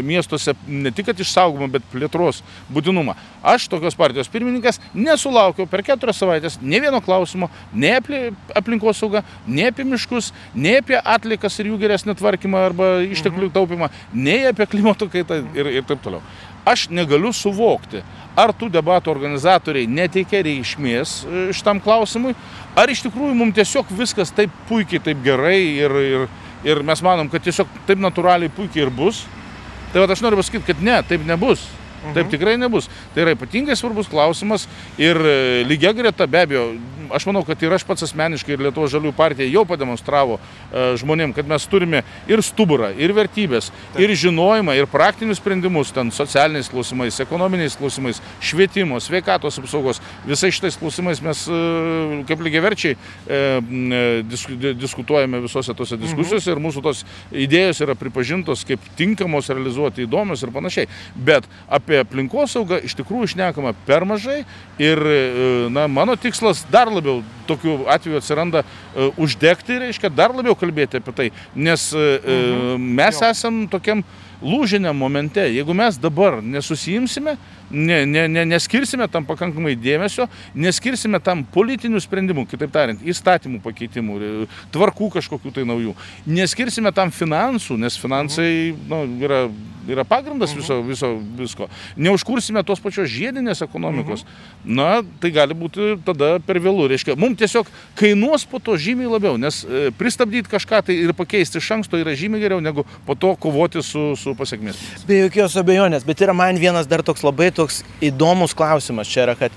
miestuose 0.06 0.56
ne 0.66 0.92
tik 0.94 1.12
išsaugojimo, 1.12 1.68
bet 1.72 1.86
plėtros 1.92 2.42
būtinumą. 2.72 3.16
Aš 3.42 3.66
tokios 3.70 3.96
partijos 3.98 4.30
pirmininkas 4.32 4.78
nesulaukiau 4.94 5.66
per 5.70 5.82
keturias 5.86 6.20
savaitės 6.22 6.58
ne 6.62 6.80
vieno 6.82 7.02
klausimo, 7.04 7.50
nei 7.74 7.96
apie 7.98 8.22
aplinkosaugą, 8.58 9.24
nei 9.46 9.68
apie 9.72 9.86
miškus, 9.88 10.30
nei 10.54 10.78
apie 10.80 10.98
atlikas 10.98 11.58
ir 11.58 11.72
jų 11.72 11.80
geresnį 11.82 12.16
tvarkymą 12.20 12.62
arba 12.70 12.92
išteklių 13.08 13.50
taupimą, 13.54 13.90
nei 14.14 14.46
apie 14.50 14.68
klimato 14.70 15.10
kaitą 15.12 15.42
ir, 15.58 15.74
ir 15.80 15.86
taip 15.88 16.02
toliau. 16.04 16.22
Aš 16.68 16.86
negaliu 16.94 17.32
suvokti, 17.34 18.04
ar 18.38 18.52
tų 18.54 18.68
debatų 18.72 19.10
organizatoriai 19.10 19.88
neteikia 19.90 20.44
reikšmės 20.46 21.14
e, 21.24 21.44
šitam 21.56 21.80
klausimui, 21.82 22.36
ar 22.78 22.90
iš 22.92 23.02
tikrųjų 23.08 23.34
mums 23.34 23.56
tiesiog 23.56 23.90
viskas 23.98 24.30
taip 24.34 24.52
puikiai, 24.68 25.02
taip 25.02 25.24
gerai 25.24 25.58
ir, 25.82 25.96
ir, 26.06 26.26
ir 26.62 26.82
mes 26.86 27.02
manom, 27.02 27.30
kad 27.32 27.42
tiesiog 27.42 27.70
taip 27.88 27.98
natūraliai 28.02 28.52
puikiai 28.54 28.86
ir 28.86 28.94
bus. 28.94 29.24
Tai 29.92 30.04
va 30.04 30.14
aš 30.14 30.22
noriu 30.24 30.38
pasakyti, 30.38 30.68
kad 30.70 30.84
ne, 30.86 31.00
taip 31.04 31.26
nebus. 31.28 31.66
Taip 32.02 32.24
mhm. 32.24 32.32
tikrai 32.34 32.56
nebus. 32.60 32.90
Tai 33.14 33.26
yra 33.26 33.36
ypatingai 33.36 33.76
svarbus 33.78 34.10
klausimas 34.10 34.66
ir 34.98 35.16
e, 35.16 35.62
lygia 35.68 35.94
greta 35.96 36.26
be 36.26 36.42
abejo 36.46 36.66
aš 37.14 37.26
manau, 37.28 37.42
kad 37.46 37.62
ir 37.62 37.72
aš 37.72 37.84
pats 37.86 38.06
asmeniškai 38.06 38.54
ir 38.56 38.62
Lietuvo 38.66 38.88
žaliųjų 38.90 39.14
partija 39.16 39.48
jau 39.50 39.64
pademonstravo 39.68 40.38
e, 40.38 40.84
žmonėm, 41.00 41.34
kad 41.36 41.48
mes 41.48 41.66
turime 41.70 42.02
ir 42.30 42.42
stuburą, 42.44 42.92
ir 42.96 43.12
vertybės, 43.16 43.70
Taip. 43.92 44.02
ir 44.04 44.14
žinojimą, 44.18 44.74
ir 44.78 44.88
praktinius 44.90 45.40
sprendimus, 45.42 45.92
ten 45.94 46.12
socialiniais 46.14 46.70
klausimais, 46.72 47.20
ekonominiais 47.24 47.76
klausimais, 47.78 48.22
švietimo, 48.42 49.00
sveikatos 49.02 49.60
apsaugos, 49.62 50.02
visais 50.28 50.54
šitais 50.56 50.78
klausimais 50.80 51.22
mes 51.24 51.44
e, 51.48 51.60
kaip 52.28 52.44
lygiaverčiai 52.46 52.96
diskutuojame 54.78 55.42
visose 55.44 55.74
tose 55.76 55.98
diskusijose 56.00 56.50
mhm. 56.50 56.56
ir 56.56 56.64
mūsų 56.66 56.84
tos 56.84 57.04
idėjos 57.44 57.82
yra 57.84 57.96
pripažintos 57.98 58.64
kaip 58.68 58.82
tinkamos 58.98 59.50
realizuoti, 59.52 60.06
įdomios 60.06 60.42
ir 60.44 60.52
panašiai. 60.54 60.88
Bet 61.14 61.46
apie 61.72 61.91
aplinkosaugą 62.00 62.80
iš 62.86 62.96
tikrųjų 62.98 63.28
išnekama 63.28 63.74
per 63.86 64.06
mažai 64.08 64.40
ir 64.80 65.00
na, 65.72 65.84
mano 65.90 66.16
tikslas 66.16 66.64
dar 66.72 66.90
labiau 66.92 67.20
tokių 67.48 67.76
atvejų 67.92 68.20
atsiranda 68.20 68.62
uh, 68.64 69.20
uždegti, 69.20 69.78
reiškia, 69.82 70.10
dar 70.12 70.34
labiau 70.34 70.56
kalbėti 70.58 71.00
apie 71.00 71.14
tai, 71.16 71.28
nes 71.54 71.88
uh, 71.96 72.18
mhm. 72.22 72.90
mes 72.98 73.20
jo. 73.20 73.32
esam 73.32 73.64
tokiam 73.72 74.04
lūžiniam 74.42 74.96
momente. 74.98 75.44
Jeigu 75.48 75.74
mes 75.76 75.98
dabar 76.00 76.40
nesusijimsime, 76.42 77.36
ne, 77.72 78.06
ne, 78.06 78.28
ne, 78.28 78.44
neskirsime 78.44 79.08
tam 79.08 79.26
pakankamai 79.26 79.74
dėmesio, 79.78 80.28
neskirsime 80.54 81.20
tam 81.24 81.44
politinių 81.54 82.00
sprendimų, 82.02 82.44
kitaip 82.50 82.72
tariant, 82.74 83.02
įstatymų 83.02 83.62
pakeitimų, 83.64 84.18
tvarkų 84.74 85.10
kažkokių 85.16 85.54
tai 85.56 85.64
naujų, 85.68 85.94
neskirsime 86.28 86.92
tam 86.94 87.12
finansų, 87.14 87.78
nes 87.80 87.96
finansai 88.00 88.50
nu, 88.90 89.02
yra, 89.24 89.44
yra 89.88 90.04
pagrindas 90.08 90.52
viso, 90.56 90.80
viso 90.86 91.14
visko, 91.38 91.68
neužkursime 91.96 92.62
tos 92.66 92.82
pačios 92.82 93.10
žiedinės 93.12 93.64
ekonomikos, 93.64 94.26
na, 94.64 95.00
tai 95.22 95.32
gali 95.34 95.56
būti 95.56 95.96
tada 96.06 96.34
per 96.44 96.60
vėlų. 96.62 96.90
Reiškia, 96.92 97.16
mums 97.18 97.40
tiesiog 97.40 97.70
kainuos 97.98 98.44
po 98.48 98.60
to 98.62 98.76
žymiai 98.80 99.10
labiau, 99.10 99.38
nes 99.40 99.62
e, 99.64 99.88
pristabdyti 99.96 100.50
kažką 100.52 100.82
tai 100.88 100.98
ir 101.06 101.16
pakeisti 101.16 101.60
iš 101.62 101.70
anksto 101.78 102.00
yra 102.00 102.14
žymiai 102.18 102.42
geriau 102.42 102.60
negu 102.62 102.84
po 103.06 103.16
to 103.16 103.32
kovoti 103.40 103.82
su, 103.86 104.12
su 104.18 104.31
pasiekmėmis. 104.38 105.06
Be 105.08 105.22
jokios 105.24 105.56
abejonės, 105.60 106.04
bet 106.08 106.24
yra 106.24 106.34
man 106.36 106.58
vienas 106.60 106.88
dar 106.90 107.04
toks 107.06 107.24
labai 107.26 107.50
toks 107.54 107.82
įdomus 108.04 108.56
klausimas 108.56 109.10
čia 109.10 109.26
yra, 109.26 109.36
kad 109.38 109.54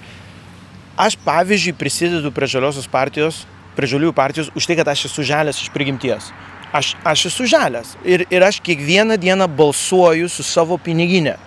aš 1.00 1.17
pavyzdžiui 1.25 1.75
prisidedu 1.79 2.32
prie 2.36 2.50
žaliosios 2.50 2.89
partijos 2.91 3.44
prie 3.75 3.89
žaliųjų 3.91 4.15
partijos 4.15 4.51
už 4.55 4.67
tai, 4.67 4.77
kad 4.79 4.89
aš 4.91 5.10
esu 5.10 5.25
žalės 5.27 5.60
iš 5.62 5.72
prigimties. 5.74 6.32
Aš, 6.75 6.96
aš 7.08 7.27
esu 7.29 7.48
žalės 7.48 7.94
ir, 8.08 8.25
ir 8.34 8.44
aš 8.44 8.60
kiekvieną 8.63 9.20
dieną 9.22 9.48
balsuoju 9.51 10.27
su 10.32 10.44
savo 10.44 10.79
piniginė 10.82 11.38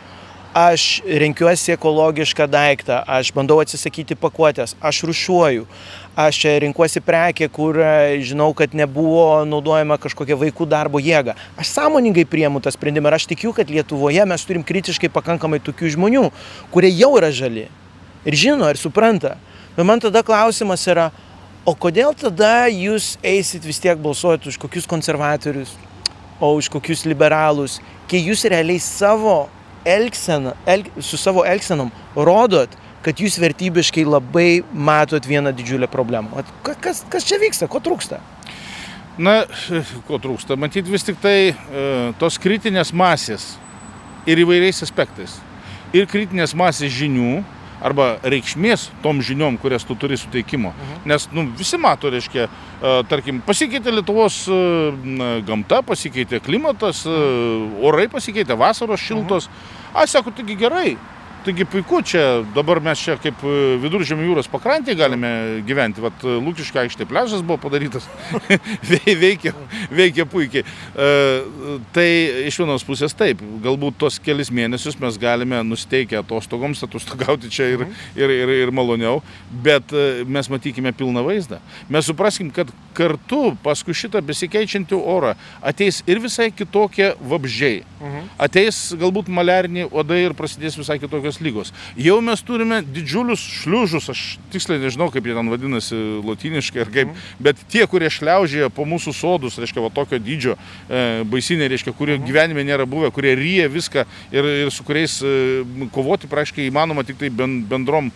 aš 0.59 1.00
renkiuosi 1.07 1.73
ekologišką 1.77 2.47
daiktą, 2.50 3.03
aš 3.07 3.31
bandau 3.37 3.61
atsisakyti 3.62 4.17
pakuotės, 4.19 4.75
aš 4.83 5.03
rušiuoju, 5.07 5.67
aš 6.19 6.41
renkuosi 6.65 7.03
prekę, 7.05 7.47
kur 7.53 7.79
e, 7.79 8.19
žinau, 8.27 8.50
kad 8.59 8.75
nebuvo 8.75 9.45
naudojama 9.47 9.99
kažkokia 10.03 10.38
vaikų 10.41 10.67
darbo 10.71 11.03
jėga. 11.03 11.37
Aš 11.61 11.71
sąmoningai 11.77 12.27
priemu 12.27 12.62
tą 12.65 12.73
sprendimą 12.75 13.12
ir 13.12 13.19
aš 13.19 13.29
tikiu, 13.31 13.53
kad 13.55 13.71
Lietuvoje 13.71 14.25
mes 14.27 14.47
turim 14.49 14.65
kritiškai 14.67 15.12
pakankamai 15.15 15.61
tokių 15.62 15.93
žmonių, 15.95 16.25
kurie 16.75 16.91
jau 16.91 17.12
yra 17.21 17.31
žali 17.35 17.69
ir 18.27 18.38
žino 18.38 18.71
ir 18.71 18.81
supranta. 18.81 19.37
Bet 19.77 19.87
man 19.87 20.03
tada 20.03 20.25
klausimas 20.27 20.83
yra, 20.91 21.11
o 21.69 21.77
kodėl 21.77 22.17
tada 22.19 22.67
jūs 22.73 23.15
eisit 23.23 23.62
vis 23.69 23.79
tiek 23.83 24.00
balsuoti 24.00 24.50
už 24.50 24.59
kokius 24.59 24.88
konservatorius, 24.91 25.77
o 26.41 26.55
už 26.59 26.71
kokius 26.73 27.05
liberalus, 27.07 27.79
kai 28.11 28.25
jūs 28.25 28.43
realiai 28.50 28.83
savo 28.83 29.47
elgsena, 29.87 30.54
el, 30.66 30.87
su 31.04 31.18
savo 31.20 31.44
elgsenom 31.47 31.90
rodot, 32.16 32.73
kad 33.04 33.20
jūs 33.23 33.38
vertybiškai 33.40 34.04
labai 34.08 34.62
matot 34.73 35.25
vieną 35.26 35.52
didžiulę 35.56 35.88
problemą. 35.90 36.42
Kas, 36.66 37.04
kas 37.11 37.26
čia 37.26 37.38
vyksta, 37.40 37.68
ko 37.70 37.80
trūksta? 37.82 38.18
Na, 39.18 39.42
ko 40.08 40.18
trūksta? 40.23 40.58
Matyt 40.58 40.88
vis 40.90 41.06
tik 41.06 41.20
tai 41.23 41.38
e, 41.50 41.54
tos 42.20 42.38
kritinės 42.42 42.92
masės 42.94 43.52
ir 44.28 44.42
įvairiais 44.44 44.82
aspektais. 44.85 45.38
Ir 45.97 46.06
kritinės 46.11 46.52
masės 46.58 46.92
žinių, 46.92 47.42
arba 47.85 48.08
reikšmės 48.23 48.88
tom 49.02 49.23
žiniom, 49.25 49.58
kurias 49.62 49.87
tu 49.87 49.97
turi 49.99 50.18
suteikimo. 50.18 50.73
Mhm. 50.73 51.08
Nes 51.08 51.28
nu, 51.32 51.47
visi 51.58 51.78
mato, 51.78 52.11
reiškia, 52.11 52.49
e, 52.49 52.94
tarkim, 53.11 53.42
pasikeitė 53.47 53.94
Lietuvos 53.94 54.40
e, 54.49 54.61
gamta, 55.47 55.82
pasikeitė 55.87 56.42
klimatas, 56.44 57.04
e, 57.06 57.18
orai 57.87 58.08
pasikeitė, 58.08 58.58
vasaros 58.58 59.00
šiltos. 59.00 59.49
Mhm. 59.49 60.02
Aš 60.02 60.18
sakau, 60.18 60.35
taigi 60.35 60.58
gerai, 60.58 60.97
Taigi 61.49 61.64
puiku, 61.64 62.02
čia 62.05 62.43
dabar 62.52 62.76
mes 62.85 63.00
čia 63.00 63.14
kaip 63.17 63.40
e, 63.40 63.50
viduržėmio 63.81 64.26
jūros 64.26 64.50
pakrantėje 64.52 64.99
galime 64.99 65.28
gyventi. 65.64 66.02
Vat 66.05 66.21
e, 66.21 66.35
Lūkiškai 66.45 66.83
aikštė 66.83 67.07
pležas 67.09 67.40
buvo 67.40 67.57
padarytas, 67.62 68.05
veikia, 69.23 69.55
veikia 69.88 70.26
puikiai. 70.28 70.61
E, 70.93 71.07
tai 71.97 72.05
iš 72.50 72.59
vienos 72.61 72.85
pusės 72.85 73.17
taip, 73.17 73.40
galbūt 73.64 73.97
tos 74.02 74.19
kelis 74.21 74.52
mėnesius 74.52 74.99
mes 75.00 75.17
galime 75.23 75.62
nusteikę 75.64 76.19
atostogoms, 76.21 76.85
atostogauti 76.85 77.49
čia 77.49 77.71
ir, 77.78 77.87
ir, 78.12 78.35
ir, 78.43 78.52
ir 78.67 78.75
maloniau, 78.76 79.23
bet 79.64 79.97
e, 79.97 80.26
mes 80.28 80.52
matykime 80.52 80.93
pilną 81.00 81.25
vaizdą. 81.31 81.62
Mes 81.88 82.12
supraskim, 82.12 82.52
kad 82.52 82.69
kartu 82.93 83.55
paskui 83.64 83.97
šitą 83.97 84.21
besikeičiantį 84.28 85.00
orą 85.00 85.33
ateis 85.64 86.02
ir 86.05 86.21
visai 86.21 86.50
kitokie 86.52 87.14
vabžiai. 87.25 87.81
Mhm. 88.05 88.31
Ateis 88.49 88.85
galbūt 89.00 89.33
maliariniai 89.33 89.88
uodai 89.88 90.21
ir 90.26 90.37
prasidės 90.37 90.76
visai 90.76 91.00
kitokie 91.00 91.38
tokios 91.38 91.40
lygos. 91.40 91.73
Jau 91.97 92.21
mes 92.21 92.42
turime 92.42 92.83
didžiulius 92.83 93.40
šliužus, 93.40 94.09
aš 94.11 94.38
tiksliai 94.52 94.80
nežinau, 94.80 95.11
kaip 95.11 95.25
jie 95.26 95.35
ten 95.35 95.49
vadinasi 95.49 95.97
latiniškai 96.25 96.80
ar 96.83 96.90
kaip, 96.90 97.09
mm. 97.09 97.40
bet 97.40 97.57
tie, 97.71 97.87
kurie 97.87 98.11
šliaužėja 98.11 98.71
po 98.71 98.85
mūsų 98.85 99.14
sodus, 99.14 99.59
reiškia, 99.59 99.83
va 99.83 99.90
tokio 99.90 100.18
dydžio 100.18 100.57
e, 100.88 101.25
baisinė, 101.25 101.68
reiškia, 101.68 101.95
kurie 101.97 102.18
mm. 102.18 102.26
gyvenime 102.26 102.64
nėra 102.64 102.87
buvę, 102.87 103.11
kurie 103.14 103.35
ryja 103.38 103.68
viską 103.68 104.04
ir, 104.33 104.50
ir 104.66 104.73
su 104.73 104.85
kuriais 104.85 105.21
e, 105.23 105.64
kovoti 105.95 106.28
praaiškiai 106.28 106.68
įmanoma 106.71 107.04
tik 107.07 107.18
tai 107.21 107.30
bendrom, 107.30 108.11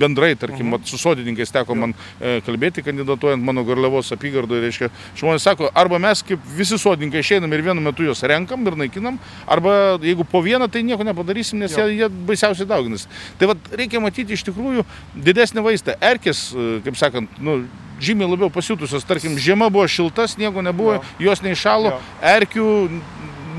bendrai, 0.00 0.34
tarkim, 0.38 0.70
mm. 0.70 0.86
su 0.88 0.98
sodininkais 1.00 1.52
teko 1.54 1.76
man 1.78 1.94
e, 2.20 2.38
kalbėti, 2.46 2.84
kandidatuojant 2.86 3.42
mano 3.44 3.64
Garliavos 3.66 4.12
apygardoje, 4.16 4.64
reiškia, 4.66 4.90
žmonės 5.18 5.46
sako, 5.46 5.70
arba 5.74 6.00
mes 6.02 6.24
kaip 6.26 6.42
visi 6.56 6.78
sodininkai 6.80 7.22
išeinam 7.24 7.52
ir 7.54 7.64
vienu 7.70 7.84
metu 7.84 8.06
juos 8.06 8.22
renkam 8.26 8.66
ir 8.66 8.78
naikinam, 8.78 9.18
arba 9.50 9.98
jeigu 10.02 10.26
po 10.28 10.42
vieną, 10.44 10.68
tai 10.70 10.82
nieko 10.86 11.04
nepadarysim, 11.06 11.60
nes 11.62 11.74
jo. 11.74 11.86
jie, 11.86 12.00
jie 12.02 12.08
baisiausiai 12.28 12.49
greičiausiai 12.50 12.68
dauginas. 12.68 13.08
Tai 13.38 13.50
vad 13.52 13.70
reikia 13.72 14.00
matyti 14.00 14.34
iš 14.34 14.44
tikrųjų 14.48 14.84
didesnį 15.14 15.64
vaizdą. 15.64 15.96
Erkės, 16.00 16.50
e, 16.52 16.80
kaip 16.84 16.96
sakant, 16.98 17.30
nu, 17.38 17.64
žymiai 18.00 18.30
labiau 18.30 18.50
pasiutusios. 18.50 19.04
Tarkim, 19.04 19.38
žiema 19.38 19.70
buvo 19.70 19.86
šilta, 19.86 20.26
sniego 20.28 20.62
nebuvo, 20.62 20.98
jo. 20.98 21.30
jos 21.30 21.42
neišalo, 21.42 21.94
jo. 21.94 22.00
erkių 22.22 22.68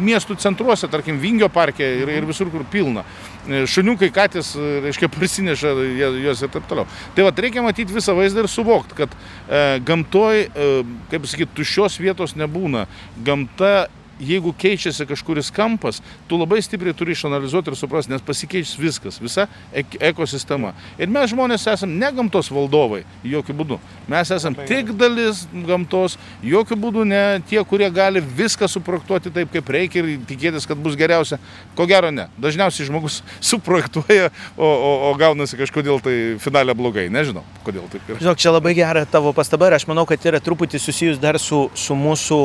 miestų 0.02 0.38
centruose, 0.42 0.88
tarkim, 0.90 1.20
Vingio 1.22 1.50
parke 1.52 1.86
ir, 1.86 2.10
ir 2.10 2.26
visur, 2.26 2.50
kur 2.50 2.64
pilna. 2.72 3.04
E, 3.46 3.66
šuniukai, 3.70 4.10
katės, 4.14 4.56
e, 4.56 4.80
reiškia, 4.88 5.12
prisineša 5.18 5.76
juos 6.24 6.42
ir 6.42 6.52
taip 6.54 6.68
toliau. 6.70 6.88
Tai 7.16 7.28
vad 7.28 7.40
reikia 7.40 7.64
matyti 7.66 7.94
visą 7.94 8.16
vaizdą 8.18 8.46
ir 8.46 8.50
suvokti, 8.50 8.98
kad 8.98 9.14
e, 9.14 9.80
gamtoj, 9.86 10.46
e, 10.48 10.70
kaip 11.12 11.28
sakyti, 11.30 11.54
tuščios 11.60 12.00
vietos 12.02 12.38
nebūna. 12.40 12.88
Gamta 13.22 13.90
jeigu 14.22 14.54
keičiasi 14.58 15.06
kažkuris 15.10 15.52
kampas, 15.54 16.02
tu 16.30 16.38
labai 16.40 16.62
stipriai 16.62 16.96
turi 16.98 17.16
išanalizuoti 17.16 17.72
ir 17.72 17.78
suprasti, 17.80 18.14
nes 18.14 18.24
pasikeičia 18.26 18.82
viskas, 18.82 19.20
visa 19.22 19.48
ek 19.74 19.98
ekosistema. 20.12 20.74
Ir 21.02 21.10
mes 21.12 21.32
žmonės 21.34 21.66
esame 21.74 21.98
ne 21.98 22.12
gamtos 22.16 22.52
valdovai, 22.54 23.04
jokių 23.28 23.56
būdų. 23.62 23.80
Mes 24.12 24.32
esame 24.34 24.68
tik 24.70 24.94
dalis 25.00 25.44
gamtos, 25.68 26.18
jokių 26.46 26.78
būdų 26.86 27.06
ne 27.10 27.24
tie, 27.50 27.62
kurie 27.68 27.90
gali 27.94 28.22
viską 28.22 28.70
suprojektuoti 28.72 29.34
taip, 29.34 29.52
kaip 29.54 29.72
reikia 29.74 30.04
ir 30.04 30.26
tikėtis, 30.30 30.68
kad 30.70 30.80
bus 30.82 30.98
geriausia. 31.00 31.40
Ko 31.78 31.88
gero 31.90 32.12
ne. 32.14 32.28
Dažniausiai 32.42 32.90
žmogus 32.90 33.22
suprojektuoja, 33.52 34.32
o, 34.58 34.68
o, 34.68 34.92
o 35.10 35.14
gaunasi 35.20 35.60
kažkodėl 35.60 36.02
tai 36.04 36.18
finale 36.42 36.76
blogai. 36.78 37.08
Nežinau, 37.14 37.46
kodėl 37.66 37.88
taip 37.92 38.06
yra. 38.10 38.22
Žinok, 38.22 38.42
čia 38.42 38.54
labai 38.54 38.76
gera 38.78 39.06
tavo 39.10 39.34
pastaba 39.36 39.72
ir 39.72 39.80
aš 39.80 39.88
manau, 39.90 40.06
kad 40.10 40.22
yra 40.30 40.42
truputį 40.44 40.82
susijus 40.82 41.22
dar 41.22 41.40
su, 41.42 41.66
su 41.78 41.98
mūsų 41.98 42.44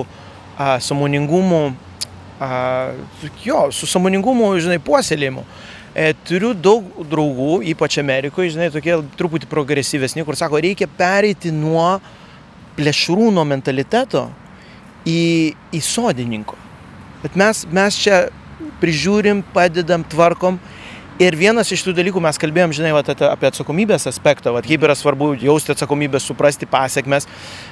a, 0.57 0.77
samoningumu, 0.81 1.77
a, 2.41 2.51
jo, 3.45 3.67
su 3.73 3.89
samoningumu, 3.89 4.51
žinai, 4.61 4.81
puoselėjimu. 4.83 5.45
E, 5.97 6.11
turiu 6.29 6.53
daug 6.53 6.89
draugų, 7.09 7.63
ypač 7.73 7.97
Amerikoje, 8.03 8.53
žinai, 8.57 8.69
tokie 8.73 8.99
truputį 9.17 9.49
progresyvesni, 9.49 10.25
kur 10.29 10.37
sako, 10.37 10.61
reikia 10.61 10.89
pereiti 10.99 11.53
nuo 11.55 11.97
plėšrūno 12.77 13.45
mentaliteto 13.49 14.27
į, 15.09 15.55
į 15.73 15.81
sodininko. 15.81 16.59
Bet 17.23 17.39
mes, 17.41 17.65
mes 17.73 17.97
čia 17.97 18.27
prižiūrim, 18.83 19.41
padedam, 19.55 20.05
tvarkom 20.05 20.61
Ir 21.17 21.33
vienas 21.33 21.71
iš 21.73 21.81
tų 21.81 21.95
dalykų 21.97 22.21
mes 22.21 22.37
kalbėjom, 22.37 22.75
žinai, 22.77 22.91
vat, 22.93 23.09
apie 23.09 23.47
atsakomybės 23.49 24.05
aspektą, 24.11 24.51
vat, 24.53 24.67
kaip 24.69 24.83
yra 24.85 24.93
svarbu 24.93 25.31
jausti 25.41 25.73
atsakomybę, 25.73 26.21
suprasti 26.21 26.69
pasiekmes, 26.69 27.25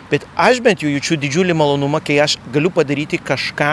bet 0.08 0.24
aš 0.32 0.62
bent 0.64 0.80
jau 0.80 0.88
jaučiu 0.88 1.18
didžiulį 1.20 1.52
malonumą, 1.60 2.00
kai 2.00 2.16
aš 2.24 2.38
galiu 2.54 2.72
padaryti 2.72 3.20
kažką, 3.20 3.68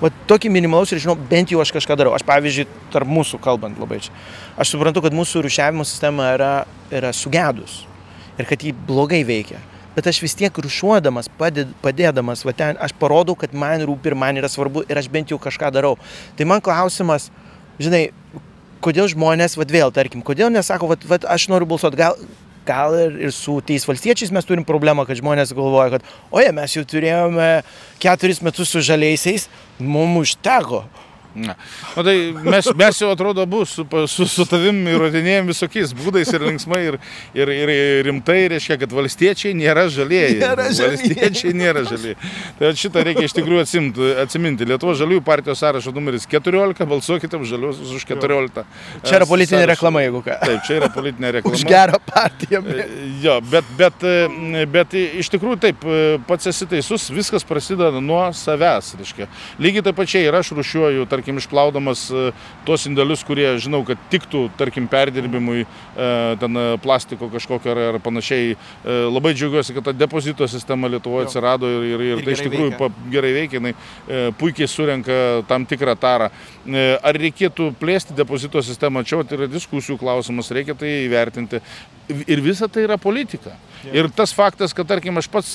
vat, 0.00 0.16
tokį 0.30 0.54
minimalaus 0.54 0.94
ir 0.96 1.02
žinau, 1.04 1.18
bent 1.28 1.52
jau 1.52 1.60
aš 1.60 1.74
kažką 1.76 1.98
darau. 2.00 2.16
Aš 2.16 2.24
pavyzdžiui, 2.32 2.64
tarp 2.96 3.12
mūsų 3.12 3.42
kalbant 3.44 3.76
labai 3.76 4.00
čia, 4.06 4.16
aš 4.56 4.72
suprantu, 4.72 5.04
kad 5.04 5.20
mūsų 5.20 5.44
rušiavimo 5.44 5.84
sistema 5.84 6.32
yra, 6.38 6.50
yra 6.88 7.12
sugedus 7.12 7.82
ir 8.40 8.48
kad 8.48 8.64
jį 8.64 8.72
blogai 8.88 9.20
veikia. 9.28 9.60
Bet 9.92 10.08
aš 10.08 10.24
vis 10.24 10.38
tiek 10.38 10.64
rušiuodamas, 10.64 11.28
padėdamas, 11.36 12.48
va 12.48 12.56
ten, 12.56 12.80
aš 12.80 12.96
parodau, 12.96 13.36
kad 13.36 13.52
man 13.52 13.84
rūpi 13.84 14.14
ir 14.14 14.16
man 14.16 14.40
yra 14.40 14.48
svarbu 14.48 14.88
ir 14.88 14.96
aš 14.96 15.12
bent 15.12 15.28
jau 15.28 15.36
kažką 15.36 15.74
darau. 15.76 15.98
Tai 16.40 16.48
man 16.48 16.64
klausimas, 16.64 17.28
žinai, 17.76 18.06
kodėl 18.84 19.10
žmonės, 19.12 19.56
vad 19.60 19.72
vėl, 19.72 19.92
tarkim, 19.94 20.24
kodėl 20.26 20.52
nesako, 20.52 20.90
vad, 20.94 21.04
vad 21.08 21.26
aš 21.28 21.48
noriu 21.52 21.68
balsuoti, 21.70 22.00
gal, 22.00 22.16
gal 22.68 22.96
ir, 22.98 23.18
ir 23.26 23.34
su 23.34 23.58
tais 23.66 23.84
valstiečiais 23.88 24.32
mes 24.34 24.48
turim 24.48 24.66
problemą, 24.68 25.06
kad 25.08 25.18
žmonės 25.20 25.54
galvoja, 25.56 25.96
kad, 25.96 26.10
oje, 26.32 26.50
mes 26.56 26.76
jau 26.76 26.84
turėjome 26.88 27.50
keturis 28.02 28.42
metus 28.44 28.72
su 28.72 28.82
žaliaisiais, 28.84 29.48
mums 29.80 30.24
užteko. 30.24 30.84
Na, 31.34 31.54
o 31.94 32.02
tai 32.02 32.32
mes, 32.42 32.66
mes 32.74 32.98
jau 32.98 33.10
atrodo 33.14 33.44
bus 33.46 33.76
su, 33.76 33.84
su, 34.10 34.26
su 34.26 34.46
tavim 34.50 34.80
įrodinėjom 34.90 35.50
visokiais 35.52 35.92
būdais 35.94 36.30
ir 36.34 36.42
linksmai 36.42 36.80
ir, 36.88 36.96
ir, 37.38 37.52
ir 37.54 37.70
rimtai, 38.08 38.40
reiškia, 38.50 38.78
kad 38.82 38.94
valstiečiai 38.94 39.54
nėra 39.54 39.86
žalieji. 39.92 40.40
Nėra 40.42 40.66
valstiečiai 40.74 41.54
nėra 41.54 41.84
žalieji. 41.86 42.16
Tai 42.58 42.72
šitą 42.82 43.04
reikia 43.06 43.28
iš 43.28 43.36
tikrųjų 43.36 43.62
atsimti, 43.62 44.10
atsiminti. 44.24 44.66
Lietuvos 44.68 44.98
žaliųjų 44.98 45.22
partijos 45.26 45.62
sąrašo 45.62 45.94
numeris 45.94 46.26
14, 46.30 46.86
balsuokite 46.90 47.38
už 47.38 47.54
žaliuosius 47.54 47.94
už 48.00 48.08
14. 48.10 48.64
Čia 49.06 49.20
yra 49.20 49.28
politinė 49.30 49.60
sąrašo. 49.60 49.70
reklama, 49.74 50.02
jeigu 50.04 50.24
ką. 50.26 50.36
Taip, 50.42 50.66
čia 50.66 50.80
yra 50.80 50.90
politinė 50.94 51.32
reklama. 51.38 51.60
Už 51.60 51.64
gerą 51.68 52.02
partiją. 52.10 52.62
E, 52.66 52.88
jo, 53.22 53.38
bet, 53.50 53.70
bet, 53.78 54.02
e, 54.02 54.66
bet 54.70 54.98
iš 54.98 55.30
tikrųjų 55.36 55.60
taip, 55.62 55.86
e, 55.86 56.18
pats 56.26 56.50
esi 56.50 56.68
teisus, 56.70 57.06
viskas 57.14 57.46
prasideda 57.46 58.02
nuo 58.02 58.22
savęs. 58.36 58.94
Reiškia. 59.00 59.30
Lygiai 59.62 59.86
taip 59.86 59.98
pačiai 60.00 60.26
ir 60.26 60.36
aš 60.40 60.52
rušiuoju, 60.58 61.06
tarkim, 61.10 61.19
tarkim, 61.20 61.38
išplaudamas 61.38 62.06
e, 62.10 62.24
tuos 62.66 62.86
indėlius, 62.88 63.22
kurie, 63.28 63.46
žinau, 63.62 63.84
kad 63.86 64.00
tiktų, 64.12 64.48
tarkim, 64.58 64.88
perdirbimui 64.90 65.66
ten 66.40 66.58
plastiko 66.82 67.28
kažkokio 67.30 67.72
ar, 67.72 67.80
ar 67.90 67.98
panašiai. 68.02 68.54
Labai 69.10 69.32
džiaugiuosi, 69.36 69.74
kad 69.76 69.90
ta 69.90 69.94
depozito 69.94 70.46
sistema 70.48 70.88
Lietuvoje 70.90 71.28
atsirado 71.28 71.68
ir, 71.68 71.86
ir, 71.90 72.04
ir, 72.06 72.20
ir 72.20 72.26
tai 72.26 72.34
iš 72.36 72.44
tikrųjų 72.46 72.72
veikia. 72.72 72.90
gerai 73.12 73.32
veikia, 73.36 73.60
jinai 73.60 74.32
puikiai 74.40 74.68
surenka 74.70 75.18
tam 75.50 75.66
tikrą 75.68 75.96
tarą. 76.00 76.30
Ar 77.02 77.20
reikėtų 77.20 77.70
plėsti 77.80 78.16
depozito 78.16 78.62
sistemą, 78.64 79.04
čia 79.04 79.22
tai 79.28 79.40
yra 79.40 79.50
diskusijų 79.50 79.98
klausimas, 80.00 80.52
reikia 80.54 80.78
tai 80.78 80.94
įvertinti. 81.06 81.60
Ir 82.26 82.42
visa 82.42 82.68
tai 82.68 82.86
yra 82.88 82.98
politika. 83.00 83.54
Ir 83.88 84.10
tas 84.12 84.32
faktas, 84.36 84.74
kad, 84.76 84.88
tarkim, 84.90 85.16
aš 85.20 85.28
pats, 85.32 85.54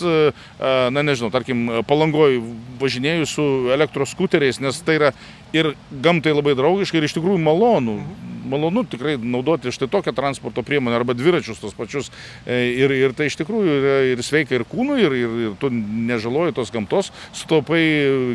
na 0.59 1.03
nežinau, 1.05 1.29
tarkim, 1.33 1.67
palangoj 1.87 2.39
važinėjau 2.81 3.27
su 3.29 3.45
elektros 3.75 4.15
skuteriais, 4.15 4.61
nes 4.63 4.79
tai 4.85 4.97
yra 4.97 5.11
ir 5.55 5.73
gamtai 6.03 6.35
labai 6.35 6.55
draugiška 6.59 6.99
ir 6.99 7.09
iš 7.09 7.17
tikrųjų 7.19 7.41
malonu. 7.41 7.99
Mhm 8.03 8.35
malonu 8.45 8.83
tikrai 8.87 9.17
naudoti 9.21 9.73
štai 9.73 9.89
tokią 9.91 10.13
transporto 10.15 10.63
priemonę 10.63 10.95
arba 10.95 11.15
dviračius 11.17 11.59
tos 11.59 11.73
pačius. 11.77 12.11
E, 12.45 12.57
ir, 12.77 12.93
ir 12.93 13.15
tai 13.17 13.29
iš 13.29 13.37
tikrųjų 13.41 13.77
yra 13.79 13.95
ir 14.11 14.21
sveika 14.25 14.55
ir 14.55 14.65
kūnui, 14.69 14.99
ir, 15.03 15.15
ir, 15.17 15.35
ir 15.47 15.55
tu 15.61 15.71
nežaloji 15.73 16.55
tos 16.57 16.71
gamtos, 16.73 17.11
sutaupai 17.35 17.83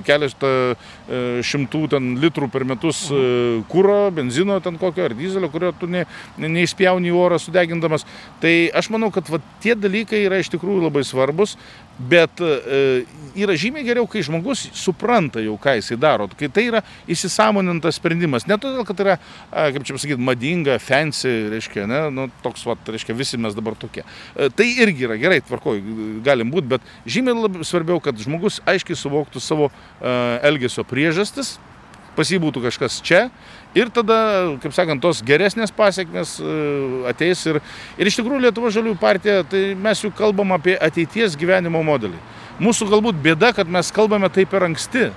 keletą 0.06 0.52
e, 0.70 1.22
šimtų 1.46 1.84
ten 1.94 2.12
litrų 2.22 2.50
per 2.52 2.66
metus 2.68 3.06
e, 3.10 3.22
kūro, 3.70 4.00
benzino 4.14 4.58
ten 4.64 4.78
kokio 4.80 5.06
ar 5.08 5.16
dizelio, 5.18 5.50
kurio 5.52 5.72
tu 5.78 5.90
ne, 5.90 6.06
neįspjauni 6.40 7.10
į 7.10 7.16
orą 7.16 7.40
sudegindamas. 7.42 8.06
Tai 8.42 8.54
aš 8.76 8.90
manau, 8.94 9.12
kad 9.14 9.30
va, 9.30 9.42
tie 9.62 9.76
dalykai 9.78 10.24
yra 10.26 10.40
iš 10.42 10.52
tikrųjų 10.54 10.88
labai 10.88 11.06
svarbus, 11.06 11.56
bet 11.98 12.40
e, 12.40 13.04
yra 13.36 13.54
žymiai 13.58 13.84
geriau, 13.84 14.06
kai 14.08 14.22
žmogus 14.24 14.62
supranta 14.76 15.42
jau, 15.44 15.56
ką 15.60 15.76
jisai 15.78 15.98
daro, 16.00 16.28
kai 16.38 16.48
tai 16.52 16.66
yra 16.70 16.82
įsisamonintas 17.10 17.98
sprendimas. 18.00 18.46
Ne 18.48 18.56
todėl, 18.60 18.84
kad 18.88 19.02
yra, 19.04 19.16
kaip 19.50 19.84
čia 19.84 19.96
pasakyti, 19.96 20.24
madinga, 20.30 20.78
fancy, 20.82 21.32
reiškia, 21.52 21.86
ne, 21.90 22.02
nu, 22.14 22.28
toks, 22.44 22.64
va, 22.68 22.78
reiškia, 22.88 23.16
visi 23.18 23.40
mes 23.40 23.56
dabar 23.56 23.76
tokie. 23.80 24.04
E, 24.34 24.48
tai 24.54 24.70
irgi 24.80 25.08
yra 25.08 25.18
gerai, 25.20 25.40
tvarkoj, 25.44 25.82
galim 26.26 26.52
būti, 26.54 26.72
bet 26.76 26.92
žymiai 27.08 27.36
labiau 27.36 27.66
svarbiau, 27.66 28.00
kad 28.04 28.20
žmogus 28.20 28.62
aiškiai 28.68 28.98
suvoktų 28.98 29.42
savo 29.42 29.68
uh, 29.70 30.38
elgesio 30.46 30.84
priežastis, 30.88 31.58
pas 32.16 32.30
jį 32.30 32.40
būtų 32.42 32.62
kažkas 32.66 32.98
čia 33.06 33.26
ir 33.76 33.90
tada, 33.94 34.18
kaip 34.62 34.74
sakant, 34.74 35.02
tos 35.02 35.22
geresnės 35.26 35.72
pasiekmes 35.74 36.36
uh, 36.42 37.06
ateis 37.10 37.44
ir, 37.46 37.60
ir 38.00 38.10
iš 38.10 38.18
tikrųjų 38.20 38.44
Lietuvo 38.46 38.72
žaliųjų 38.74 38.98
partija, 39.00 39.44
tai 39.46 39.70
mes 39.78 40.02
jau 40.04 40.10
kalbam 40.14 40.56
apie 40.56 40.76
ateities 40.80 41.38
gyvenimo 41.38 41.82
modelį. 41.86 42.18
Mūsų 42.60 42.90
galbūt 42.90 43.20
bėda, 43.24 43.54
kad 43.56 43.70
mes 43.72 43.88
kalbame 43.94 44.28
taip 44.32 44.50
per 44.52 44.66
anksti. 44.66 45.08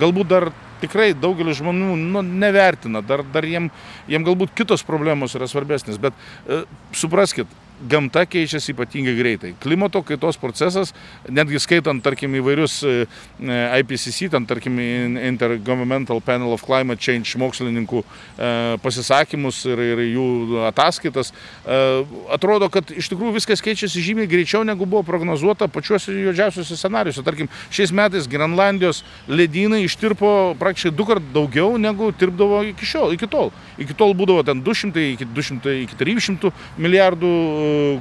Galbūt 0.00 0.28
dar 0.28 0.50
tikrai 0.82 1.12
daugelis 1.16 1.60
žmonių 1.60 1.94
nu, 1.98 2.22
nevertina, 2.24 3.02
dar, 3.04 3.22
dar 3.32 3.46
jiem, 3.48 3.70
jiem 4.10 4.24
galbūt 4.26 4.52
kitos 4.56 4.84
problemos 4.86 5.34
yra 5.36 5.48
svarbesnės, 5.50 6.00
bet 6.00 6.16
e, 6.46 6.62
supraskit, 6.96 7.48
gamta 7.88 8.24
keičiasi 8.28 8.74
ypatingai 8.74 9.14
greitai. 9.16 9.52
Klimato 9.60 10.02
kaitos 10.04 10.36
procesas, 10.40 10.92
netgi 11.28 11.60
skaitant, 11.62 12.02
tarkim, 12.04 12.34
įvairius 12.36 12.80
e, 12.84 12.94
e, 13.40 13.58
IPCC, 13.80 14.28
ten, 14.32 14.46
tarkim, 14.48 14.76
Intergovernmental 14.80 16.20
Panel 16.24 16.52
of 16.52 16.64
Climate 16.66 17.00
Change 17.00 17.38
mokslininkų 17.40 18.02
e, 18.02 18.50
pasisakymus 18.84 19.62
ir, 19.70 19.80
ir 19.94 20.02
jų 20.10 20.26
ataskaitas, 20.70 21.32
atrodo, 22.32 22.68
kad 22.72 22.90
iš 22.92 23.10
tikrųjų 23.12 23.34
viskas 23.38 23.62
keičiasi 23.64 24.02
žymiai 24.04 24.28
greičiau, 24.30 24.62
negu 24.66 24.86
buvo 24.88 25.02
prognozuota 25.06 25.68
pačiuose 25.70 26.12
juodžiausiuose 26.14 26.76
scenariuose. 26.76 27.24
Tarkim, 27.26 27.50
šiais 27.72 27.92
metais 27.96 28.28
Grenlandijos 28.30 29.02
ledynai 29.30 29.82
ištirpo 29.86 30.54
praktiškai 30.60 30.92
du 30.96 31.06
kart 31.08 31.30
daugiau, 31.34 31.76
negu 31.80 32.10
tirpdavo 32.16 32.62
iki, 32.72 32.88
šiol, 32.88 33.14
iki 33.16 33.28
tol. 33.30 33.52
Iki 33.80 33.96
tol 33.98 34.14
būdavo 34.16 34.44
ten 34.46 34.62
200, 34.66 35.06
iki 35.14 35.28
200, 35.30 35.76
iki 35.86 35.98
300 36.00 36.52
milijardų 36.80 37.30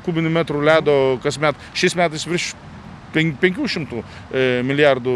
kubinių 0.06 0.34
metrų 0.40 0.64
ledo 0.66 0.96
kasmet, 1.24 1.60
šiais 1.78 1.96
metais 2.00 2.26
virš 2.30 2.54
500 3.14 4.00
e, 4.00 4.62
milijardų 4.66 5.14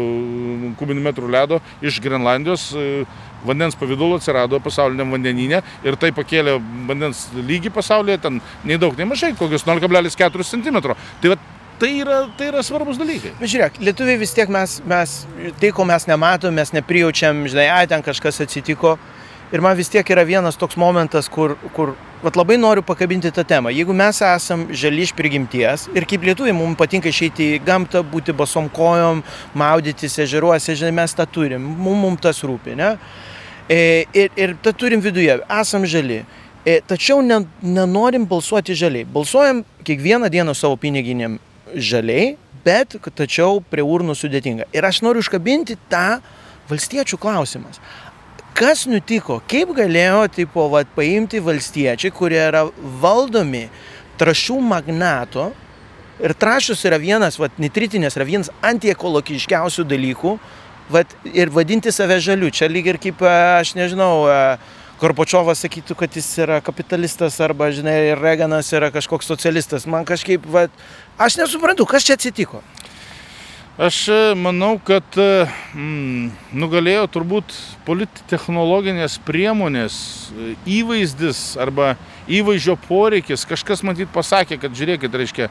kubinių 0.80 1.04
metrų 1.04 1.30
ledo 1.30 1.60
iš 1.84 2.00
Grenlandijos 2.02 2.72
e, 2.74 3.04
vandens 3.46 3.76
pavydalu 3.78 4.18
atsirado 4.18 4.60
pasauliniam 4.64 5.12
vandenyne 5.14 5.62
ir 5.84 5.98
tai 6.00 6.10
pakėlė 6.16 6.56
vandens 6.88 7.28
lygį 7.36 7.72
pasaulyje, 7.74 8.20
ten 8.24 8.40
nei 8.64 8.80
daug, 8.80 8.96
nei 8.98 9.08
mažai, 9.08 9.34
kokius 9.38 9.66
0,4 9.68 10.48
cm. 10.50 10.80
Tai 11.22 11.34
va, 11.34 11.42
Tai 11.74 11.88
yra, 11.90 12.20
tai 12.38 12.52
yra 12.52 12.60
svarbus 12.62 13.00
dalykai. 13.00 13.32
Bet 13.40 13.50
žiūrėk, 13.50 13.80
lietuviai 13.82 14.20
vis 14.20 14.30
tiek 14.30 14.50
mes, 14.52 14.76
mes 14.86 15.14
tai, 15.58 15.72
ko 15.74 15.82
mes 15.88 16.04
nematom, 16.06 16.54
mes 16.54 16.70
neprijaučiam, 16.70 17.40
žinai, 17.50 17.64
ai, 17.74 17.88
ten 17.90 18.04
kažkas 18.06 18.38
atsitiko. 18.44 18.92
Ir 19.54 19.62
man 19.62 19.76
vis 19.78 19.86
tiek 19.86 20.08
yra 20.10 20.24
vienas 20.26 20.56
toks 20.58 20.74
momentas, 20.74 21.28
kur, 21.30 21.52
kur 21.76 21.92
vat 22.24 22.34
labai 22.34 22.56
noriu 22.58 22.82
pakabinti 22.82 23.30
tą 23.30 23.44
temą. 23.46 23.70
Jeigu 23.70 23.94
mes 23.94 24.18
esam 24.26 24.64
žali 24.74 25.04
iš 25.06 25.12
prigimties 25.14 25.84
ir 25.94 26.06
kaip 26.10 26.26
lietuviai 26.26 26.56
mums 26.56 26.74
patinka 26.80 27.06
išeiti 27.06 27.52
į 27.54 27.60
gamtą, 27.62 28.02
būti 28.02 28.34
basom 28.34 28.66
kojom, 28.74 29.22
maudytis 29.54 30.18
ežeruose, 30.26 30.74
žinai, 30.74 30.90
mes 30.98 31.14
tą 31.14 31.28
turim, 31.30 31.62
mums, 31.62 32.00
mums 32.02 32.24
tas 32.26 32.42
rūpi, 32.42 32.74
ne? 32.80 32.96
E, 33.70 33.78
ir, 34.10 34.34
ir 34.34 34.56
tą 34.64 34.74
turim 34.74 35.04
viduje, 35.04 35.38
esam 35.60 35.86
žali. 35.86 36.24
E, 36.66 36.80
tačiau 36.90 37.22
ne, 37.22 37.44
nenorim 37.62 38.26
balsuoti 38.26 38.74
žaliai. 38.74 39.06
Balsuojam 39.06 39.62
kiekvieną 39.86 40.34
dieną 40.34 40.56
savo 40.58 40.80
piniginėm 40.82 41.38
žaliai, 41.78 42.32
bet 42.66 42.98
tačiau 43.14 43.62
prie 43.70 43.86
urnų 43.86 44.18
sudėtinga. 44.18 44.66
Ir 44.74 44.90
aš 44.90 45.04
noriu 45.06 45.22
užkabinti 45.22 45.78
tą 45.92 46.18
valstiečių 46.70 47.20
klausimas 47.20 47.78
kas 48.54 48.84
nutiko, 48.90 49.40
kaip 49.50 49.74
galėjo, 49.76 50.24
tipo, 50.32 50.68
vat, 50.72 50.88
paimti 50.94 51.42
valstiečiai, 51.42 52.12
kurie 52.14 52.40
yra 52.40 52.64
valdomi 53.02 53.66
trašų 54.20 54.60
magnato, 54.62 55.50
ir 56.22 56.34
trašus 56.38 56.84
yra 56.86 57.00
vienas, 57.02 57.38
vat, 57.40 57.56
nitritinės 57.58 58.14
yra 58.18 58.28
vienas 58.28 58.52
antiekologiškiausių 58.64 59.86
dalykų, 59.90 60.36
vat, 60.94 61.10
ir 61.34 61.50
vadinti 61.54 61.92
save 61.94 62.20
žaliu. 62.22 62.52
Čia 62.54 62.70
lyg 62.70 62.92
ir 62.92 63.00
kaip, 63.02 63.24
e, 63.24 63.34
aš 63.58 63.74
nežinau, 63.78 64.14
Korpočiovas 65.00 65.58
e, 65.58 65.66
sakytų, 65.66 65.98
kad 65.98 66.14
jis 66.14 66.30
yra 66.44 66.60
kapitalistas 66.64 67.40
arba, 67.42 67.72
žinai, 67.74 68.14
Reganas 68.20 68.70
yra 68.76 68.92
kažkoks 68.94 69.26
socialistas. 69.26 69.88
Man 69.90 70.06
kažkaip, 70.06 70.46
vat, 70.46 70.70
aš 71.18 71.40
nesuprantu, 71.42 71.88
kas 71.90 72.06
čia 72.06 72.18
atsitiko. 72.18 72.62
Aš 73.78 74.08
e, 74.08 74.16
manau, 74.38 74.76
kad 74.78 75.16
e, 75.18 75.46
mm, 75.74 76.28
nugalėjo 76.54 77.08
turbūt 77.10 77.56
polittechnologinės 77.82 79.16
priemonės, 79.26 79.96
e, 80.30 80.52
įvaizdis 80.76 81.40
arba 81.58 81.96
įvaizdžio 82.30 82.76
poreikis. 82.86 83.42
Kažkas 83.50 83.82
matyt 83.82 84.12
pasakė, 84.14 84.60
kad 84.62 84.78
žiūrėkit, 84.78 85.10
reiškia, 85.18 85.48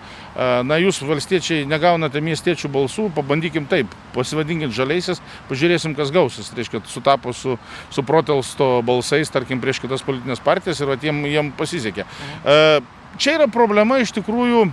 na 0.64 0.80
jūs 0.80 1.02
valstiečiai 1.04 1.68
negaunate 1.70 2.24
miestiečių 2.24 2.72
balsų, 2.72 3.10
pabandykim 3.14 3.68
taip, 3.70 3.92
pasivadinkit 4.16 4.72
žaliaisiais, 4.74 5.20
pažiūrėsim, 5.52 5.94
kas 5.94 6.16
gausis. 6.16 6.50
Reiškia, 6.56 6.82
sutapo 6.90 7.36
su, 7.36 7.60
su 7.94 8.08
protelsto 8.08 8.80
balsais, 8.88 9.30
tarkim, 9.36 9.62
prieš 9.62 9.84
kitas 9.84 10.02
politinės 10.08 10.42
partijas 10.42 10.82
ir 10.82 10.96
jiem, 11.04 11.22
jiem 11.28 11.54
pasisekė. 11.60 12.08
Mhm. 12.08 12.90
Čia 13.22 13.38
yra 13.38 13.52
problema 13.52 14.00
iš 14.02 14.16
tikrųjų 14.16 14.66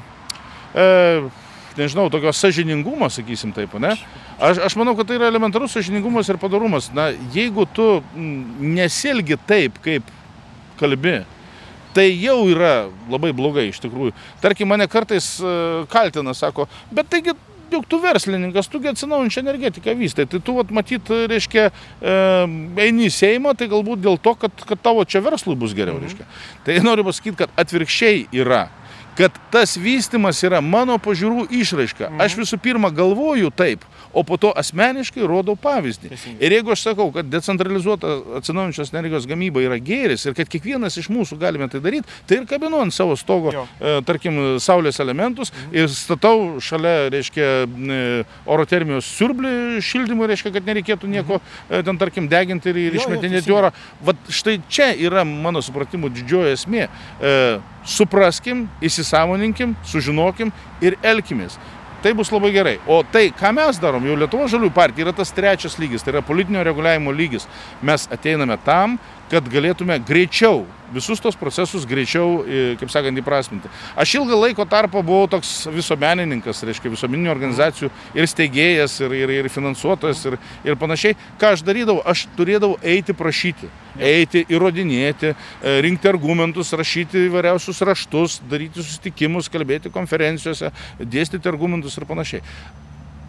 nežinau, 1.79 2.09
tokio 2.13 2.33
sažiningumo, 2.35 3.11
sakysim 3.13 3.53
taip, 3.57 3.75
ne? 3.83 3.93
Aš, 4.41 4.63
aš 4.67 4.77
manau, 4.81 4.95
kad 4.99 5.09
tai 5.11 5.19
yra 5.19 5.29
elementarus 5.31 5.77
sažiningumas 5.77 6.31
ir 6.31 6.41
padarumas. 6.41 6.91
Na, 6.97 7.11
jeigu 7.35 7.67
tu 7.75 7.89
nesielgi 8.17 9.39
taip, 9.49 9.79
kaip 9.85 10.09
kalbi, 10.81 11.21
tai 11.95 12.09
jau 12.15 12.43
yra 12.51 12.89
labai 13.11 13.35
blogai 13.37 13.69
iš 13.71 13.83
tikrųjų. 13.85 14.15
Tarkim, 14.43 14.71
mane 14.71 14.89
kartais 14.91 15.37
uh, 15.43 15.87
kaltina, 15.93 16.35
sako, 16.37 16.69
bet 16.95 17.11
taigi 17.13 17.37
juk 17.71 17.87
tu 17.87 18.01
verslininkas, 18.03 18.69
tugi 18.71 18.91
atsinaujančią 18.91 19.45
energetiką 19.45 19.95
vystai. 19.99 20.27
Tai 20.31 20.41
tu, 20.43 20.57
vat, 20.59 20.73
matyt, 20.75 21.11
reiškia, 21.31 21.69
e, 21.71 22.15
eini 22.83 23.07
į 23.07 23.15
Seimą, 23.15 23.55
tai 23.59 23.71
galbūt 23.71 24.03
dėl 24.03 24.19
to, 24.23 24.35
kad, 24.41 24.65
kad 24.67 24.83
tavo 24.83 25.05
čia 25.07 25.23
verslui 25.25 25.55
bus 25.59 25.75
geriau, 25.77 26.01
mhm. 26.01 26.09
reiškia. 26.09 26.27
Tai 26.67 26.79
noriu 26.87 27.07
pasakyti, 27.07 27.39
kad 27.45 27.55
atvirkščiai 27.63 28.27
yra 28.43 28.65
kad 29.21 29.37
tas 29.53 29.77
vystimas 29.77 30.41
yra 30.47 30.63
mano 30.65 30.97
pažiūrų 31.03 31.51
išraiška. 31.61 32.09
Mhm. 32.09 32.23
Aš 32.25 32.39
visų 32.41 32.61
pirma 32.63 32.89
galvoju 32.95 33.53
taip, 33.53 33.85
o 34.13 34.25
po 34.27 34.37
to 34.41 34.53
asmeniškai 34.57 35.25
rodau 35.27 35.57
pavyzdį. 35.61 36.11
Ir 36.43 36.55
jeigu 36.57 36.73
aš 36.75 36.85
sakau, 36.89 37.09
kad 37.15 37.29
decentralizuota 37.31 38.13
atsinaujančios 38.41 38.93
energijos 38.95 39.29
gamyba 39.31 39.63
yra 39.65 39.79
gėris 39.83 40.27
ir 40.27 40.37
kad 40.39 40.51
kiekvienas 40.51 40.99
iš 41.01 41.11
mūsų 41.13 41.39
galime 41.41 41.69
tai 41.71 41.83
daryti, 41.85 42.09
tai 42.27 42.41
ir 42.41 42.47
kabinu 42.51 42.83
ant 42.83 42.95
savo 42.95 43.17
stogo, 43.19 43.53
e, 43.55 43.97
tarkim, 44.07 44.39
saulės 44.63 45.01
elementus 45.03 45.53
mhm. 45.53 45.75
ir 45.77 45.91
statau 45.95 46.61
šalia, 46.65 47.09
reiškia, 47.15 47.51
e, 47.67 48.01
oro 48.51 48.67
termijos 48.69 49.09
siurblį 49.19 49.83
šildymui, 49.85 50.29
reiškia, 50.31 50.55
kad 50.59 50.69
nereikėtų 50.69 51.11
nieko 51.11 51.39
mhm. 51.39 51.67
e, 51.71 51.83
ten, 51.87 52.01
tarkim, 52.01 52.31
deginti 52.31 52.73
ir, 52.73 52.83
ir 52.89 53.01
išmetinėti 53.01 53.55
orą. 53.55 53.75
Vat 54.07 54.31
štai 54.33 54.59
čia 54.71 54.93
yra, 54.99 55.25
mano 55.29 55.63
supratimu, 55.65 56.11
didžioji 56.15 56.57
esmė. 56.59 56.89
E, 57.21 57.35
supraskim, 57.87 58.67
įsisamoninkim, 58.85 59.77
sužinokim 59.89 60.53
ir 60.85 60.99
elkimės. 61.07 61.57
Tai 62.03 62.15
bus 62.17 62.33
labai 62.33 62.53
gerai. 62.55 62.77
O 62.87 63.03
tai, 63.03 63.29
ką 63.37 63.53
mes 63.57 63.81
darom, 63.83 64.07
jau 64.09 64.19
Lietuvo 64.19 64.49
žaliųjų 64.51 64.75
partija 64.75 65.07
yra 65.07 65.15
tas 65.17 65.33
trečias 65.37 65.79
lygis, 65.81 66.05
tai 66.05 66.15
yra 66.17 66.25
politinio 66.27 66.65
reguliavimo 66.67 67.13
lygis. 67.15 67.49
Mes 67.83 68.09
ateiname 68.13 68.59
tam, 68.65 68.99
kad 69.31 69.47
galėtume 69.51 69.99
greičiau 70.07 70.65
visus 70.91 71.21
tos 71.23 71.37
procesus 71.39 71.87
greičiau, 71.87 72.43
kaip 72.81 72.91
sakant, 72.91 73.19
įprasminti. 73.21 73.71
Aš 73.99 74.17
ilgą 74.19 74.39
laiko 74.39 74.67
tarpą 74.69 75.03
buvau 75.07 75.29
toks 75.31 75.69
visuomenininkas, 75.71 76.65
reiškia 76.67 76.93
visuomeninių 76.93 77.31
organizacijų 77.33 77.91
ir 78.19 78.29
steigėjas, 78.31 78.99
ir, 79.05 79.15
ir, 79.21 79.35
ir 79.39 79.51
finansuotojas, 79.53 80.25
ir, 80.27 80.39
ir 80.67 80.79
panašiai. 80.81 81.17
Ką 81.41 81.55
aš 81.55 81.65
darydavau? 81.67 82.03
Aš 82.11 82.27
turėdavau 82.39 82.79
eiti 82.83 83.15
prašyti, 83.17 83.71
eiti, 84.11 84.45
įrodinėti, 84.51 85.33
e, 85.33 85.79
rinkti 85.87 86.11
argumentus, 86.11 86.75
rašyti 86.77 87.27
įvairiausius 87.29 87.83
raštus, 87.87 88.41
daryti 88.51 88.83
susitikimus, 88.83 89.51
kalbėti 89.53 89.93
konferencijose, 89.95 90.73
dėstyti 91.01 91.51
argumentus 91.51 91.99
ir 91.99 92.09
panašiai 92.11 92.47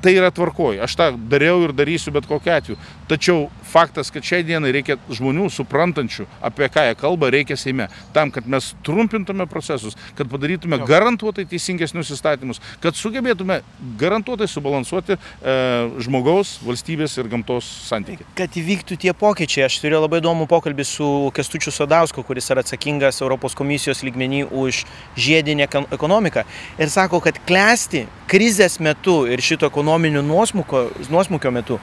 tai 0.02 0.16
yra 0.18 0.32
tvarkoj. 0.34 0.82
Aš 0.82 0.96
tą 0.98 1.12
dariau 1.30 1.62
ir 1.66 1.74
darysiu 1.78 2.14
bet 2.16 2.26
kokiu 2.30 2.56
atveju. 2.56 2.78
Tačiau 3.10 3.50
faktas, 3.72 4.12
kad 4.14 4.26
šiai 4.26 4.44
dienai 4.46 4.74
reikia 4.76 4.98
žmonių 5.12 5.48
suprantančių, 5.54 6.28
apie 6.44 6.68
ką 6.72 6.86
jie 6.90 6.98
kalba, 7.00 7.32
reikia 7.34 7.58
Seime. 7.60 7.88
Tam, 8.16 8.32
kad 8.34 8.48
mes 8.50 8.72
trumpintume 8.86 9.48
procesus, 9.50 9.96
kad 10.18 10.30
padarytume 10.32 10.82
jo. 10.82 10.88
garantuotai 10.90 11.46
teisingesnius 11.50 12.12
įstatymus, 12.16 12.62
kad 12.84 12.98
sugebėtume 13.00 13.62
garantuotai 14.02 14.50
subalansuoti 14.52 15.16
e, 15.16 15.56
žmogaus, 16.04 16.58
valstybės 16.66 17.18
ir 17.22 17.32
gamtos 17.32 17.68
santykiai. 17.88 18.28
Kad 18.38 18.60
įvyktų 18.60 19.00
tie 19.06 19.16
pokyčiai, 19.18 19.66
aš 19.68 19.80
turėjau 19.84 20.04
labai 20.06 20.22
įdomų 20.22 20.48
pokalbį 20.52 20.88
su 20.88 21.10
Kestučiu 21.36 21.74
Sodausku, 21.76 22.26
kuris 22.28 22.52
yra 22.52 22.66
atsakingas 22.66 23.22
Europos 23.24 23.56
komisijos 23.58 24.04
lygmenį 24.08 24.46
už 24.52 24.84
žiedinę 25.16 25.70
ekonomiką. 25.92 26.46
Ir 26.82 26.92
sako, 26.92 27.22
kad 27.24 27.40
klesti 27.48 28.06
krizės 28.32 28.80
metu 28.84 29.22
ir 29.30 29.44
šito 29.44 29.70
ekonominių 29.72 30.24
nuosmukio, 30.26 30.88
nuosmukio 31.12 31.52
metu 31.54 31.80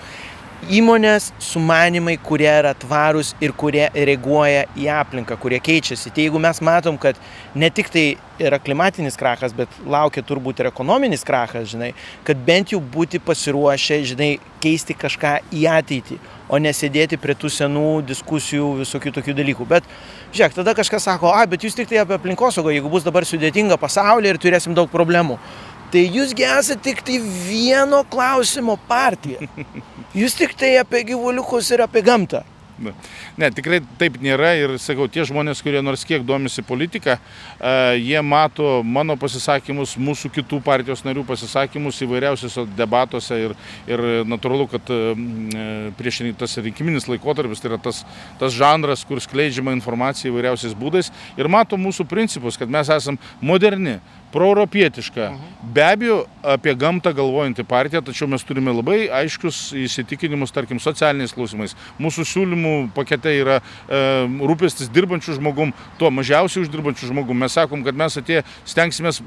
įmonės 0.66 1.30
sumanimai, 1.42 2.16
kurie 2.18 2.48
yra 2.50 2.72
tvarūs 2.76 3.34
ir 3.44 3.52
kurie 3.56 3.86
reaguoja 3.94 4.64
į 4.78 4.88
aplinką, 4.90 5.36
kurie 5.40 5.60
keičiasi. 5.62 6.10
Tai 6.10 6.24
jeigu 6.24 6.40
mes 6.42 6.60
matom, 6.64 6.98
kad 7.00 7.18
ne 7.54 7.70
tik 7.70 7.90
tai 7.94 8.04
yra 8.42 8.58
klimatinis 8.62 9.18
krachas, 9.18 9.54
bet 9.54 9.70
laukia 9.86 10.22
turbūt 10.26 10.60
ir 10.60 10.70
ekonominis 10.70 11.24
krachas, 11.26 11.70
žinai, 11.72 11.92
kad 12.26 12.40
bent 12.46 12.74
jau 12.74 12.80
būti 12.82 13.20
pasiruošę, 13.22 14.00
žinai, 14.12 14.30
keisti 14.62 14.96
kažką 14.98 15.36
į 15.54 15.64
ateitį, 15.78 16.18
o 16.50 16.58
nesėdėti 16.62 17.20
prie 17.22 17.38
tų 17.38 17.50
senų 17.54 17.86
diskusijų, 18.08 18.74
visokių 18.82 19.14
tokių 19.18 19.36
dalykų. 19.38 19.68
Bet, 19.70 19.86
žiūrėk, 20.34 20.58
tada 20.58 20.74
kažkas 20.78 21.06
sako, 21.06 21.32
a, 21.34 21.46
bet 21.50 21.66
jūs 21.66 21.78
tik 21.78 21.90
tai 21.90 22.02
apie 22.02 22.18
aplinkosaugą, 22.18 22.74
jeigu 22.74 22.90
bus 22.92 23.06
dabar 23.06 23.26
sudėtinga 23.28 23.78
pasaulyje 23.80 24.34
ir 24.34 24.42
turėsim 24.42 24.76
daug 24.78 24.90
problemų. 24.90 25.38
Tai 25.88 26.02
jūsgi 26.04 26.44
esate 26.44 26.82
tik 26.90 26.98
tai 27.06 27.16
vieno 27.22 28.02
klausimo 28.10 28.76
partija. 28.90 29.46
Jūs 30.16 30.38
tik 30.38 30.54
tai 30.56 30.78
apie 30.80 31.02
gyvuliukus 31.10 31.68
ir 31.74 31.84
apie 31.84 32.00
gamtą. 32.06 32.44
Ne, 33.38 33.48
tikrai 33.54 33.80
taip 33.98 34.20
nėra 34.22 34.52
ir 34.58 34.72
sakau, 34.78 35.08
tie 35.10 35.24
žmonės, 35.26 35.60
kurie 35.66 35.80
nors 35.82 36.04
kiek 36.06 36.22
domisi 36.26 36.62
politiką, 36.66 37.16
jie 37.98 38.20
mato 38.22 38.84
mano 38.86 39.16
pasisakymus, 39.18 39.96
mūsų 39.98 40.30
kitų 40.36 40.60
partijos 40.64 41.02
narių 41.06 41.24
pasisakymus 41.26 41.98
įvairiausiuose 42.06 42.66
debatuose 42.78 43.40
ir, 43.48 43.56
ir 43.90 44.04
natūralu, 44.30 44.68
kad 44.70 44.92
prieš 45.98 46.22
tas 46.38 46.54
rinkiminis 46.62 47.10
laikotarpis 47.10 47.62
tai 47.62 47.72
yra 47.72 47.80
tas, 47.82 48.04
tas 48.38 48.54
žanras, 48.54 49.02
kur 49.08 49.22
skleidžiama 49.22 49.74
informacija 49.74 50.30
įvairiausiais 50.30 50.78
būdais 50.78 51.10
ir 51.38 51.50
mato 51.50 51.78
mūsų 51.78 52.06
principus, 52.10 52.58
kad 52.60 52.70
mes 52.70 52.90
esame 52.94 53.18
moderni, 53.42 53.98
proeuropietiška, 54.32 55.28
be 55.74 55.84
abejo 55.84 56.18
apie 56.42 56.74
gamtą 56.78 57.12
galvojanti 57.16 57.64
partija, 57.68 58.02
tačiau 58.04 58.28
mes 58.30 58.44
turime 58.46 58.72
labai 58.76 59.06
aiškius 59.20 59.60
įsitikinimus, 59.86 60.52
tarkim, 60.54 60.80
socialiniais 60.82 61.34
klausimais. 61.36 61.76
Mūsų 62.02 62.26
siūlymų 62.32 62.74
pakete 62.96 63.34
yra 63.40 63.60
e, 63.60 64.02
rūpestis 64.50 64.92
dirbančių 64.92 65.38
žmogum, 65.38 65.72
tuo 66.00 66.12
mažiausiai 66.14 66.66
uždirbančių 66.66 67.12
žmogum. 67.12 67.40
Mes 67.44 67.56
sakom, 67.56 67.84
kad 67.86 67.96
mes 67.96 68.20
atėję 68.20 68.44
stengsimės 68.68 69.22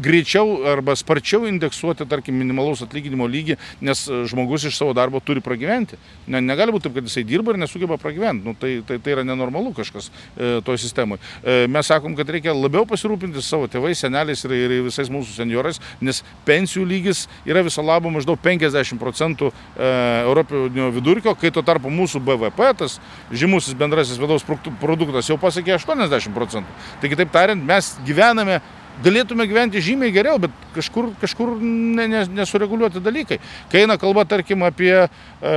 greičiau 0.00 0.60
arba 0.72 0.96
sparčiau 0.98 1.46
indeksuoti, 1.48 2.06
tarkim, 2.08 2.36
minimalaus 2.40 2.82
atlyginimo 2.84 3.28
lygį, 3.30 3.56
nes 3.84 4.04
e, 4.08 4.22
žmogus 4.30 4.66
iš 4.68 4.78
savo 4.80 4.94
darbo 4.96 5.20
turi 5.24 5.42
pragyventi. 5.44 5.98
Ne, 6.30 6.40
negali 6.44 6.74
būti 6.74 6.88
taip, 6.88 6.96
kad 6.98 7.08
jisai 7.08 7.24
dirba 7.28 7.54
ir 7.54 7.60
nesugeba 7.60 7.98
pragyventi. 8.00 8.46
Nu, 8.46 8.54
tai, 8.58 8.78
tai, 8.86 8.98
tai 9.02 9.14
yra 9.16 9.24
nenormalu 9.26 9.74
kažkas 9.76 10.10
e, 10.10 10.58
toje 10.66 10.82
sistemoje. 10.84 11.22
E, 11.44 11.66
mes 11.70 11.90
sakom, 11.90 12.16
kad 12.18 12.30
reikia 12.32 12.54
labiau 12.56 12.86
pasirūpinti 12.88 13.42
savo 13.44 13.68
tėvais, 13.70 14.00
seneliais 14.00 14.44
ir, 14.48 14.56
ir 14.56 14.76
visais 14.88 15.10
mūsų 15.12 15.36
seniorais, 15.36 15.80
nes 16.00 16.22
pensijų 16.48 16.86
lygis 16.88 17.26
yra 17.48 17.64
viso 17.66 17.84
labo 17.84 18.12
maždaug 18.12 18.40
50 18.42 19.00
procentų 19.00 19.50
e, 19.50 19.92
europinio 20.24 20.90
vidurkio, 20.94 21.36
kai 21.38 21.52
tuo 21.54 21.64
tarpu 21.66 21.92
mūsų 21.92 22.22
BVP, 22.24 22.72
tas 22.80 22.98
žymusis 23.30 23.76
bendrasis 23.78 24.20
vidaus 24.20 24.44
produktas 24.80 25.30
jau 25.30 25.38
pasiekė 25.40 25.76
80 25.78 26.34
procentų. 26.36 26.78
Tai 27.00 27.12
kitaip 27.12 27.32
tariant, 27.34 27.64
mes 27.66 27.94
gyvename 28.06 28.60
galėtume 29.04 29.46
gyventi 29.48 29.82
žymiai 29.84 30.12
geriau, 30.14 30.40
bet 30.42 30.54
kažkur, 30.74 31.10
kažkur 31.20 31.54
ne, 31.60 32.06
ne, 32.10 32.24
nesureguliuoti 32.40 33.02
dalykai. 33.04 33.40
Kai 33.72 33.84
eina 33.84 33.96
kalba, 34.00 34.26
tarkim, 34.28 34.64
apie, 34.66 34.92
e, 35.06 35.54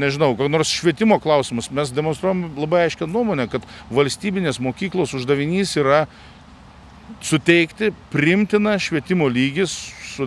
nežinau, 0.00 0.32
kokį 0.38 0.52
nors 0.52 0.72
švietimo 0.74 1.20
klausimus, 1.22 1.70
mes 1.74 1.94
demonstruojam 1.94 2.48
labai 2.58 2.86
aiškę 2.88 3.08
nuomonę, 3.10 3.48
kad 3.52 3.66
valstybinės 3.94 4.60
mokyklos 4.62 5.14
uždavinys 5.18 5.76
yra 5.80 6.04
suteikti 7.24 7.90
primtiną 8.12 8.76
švietimo 8.80 9.28
lygį 9.30 9.66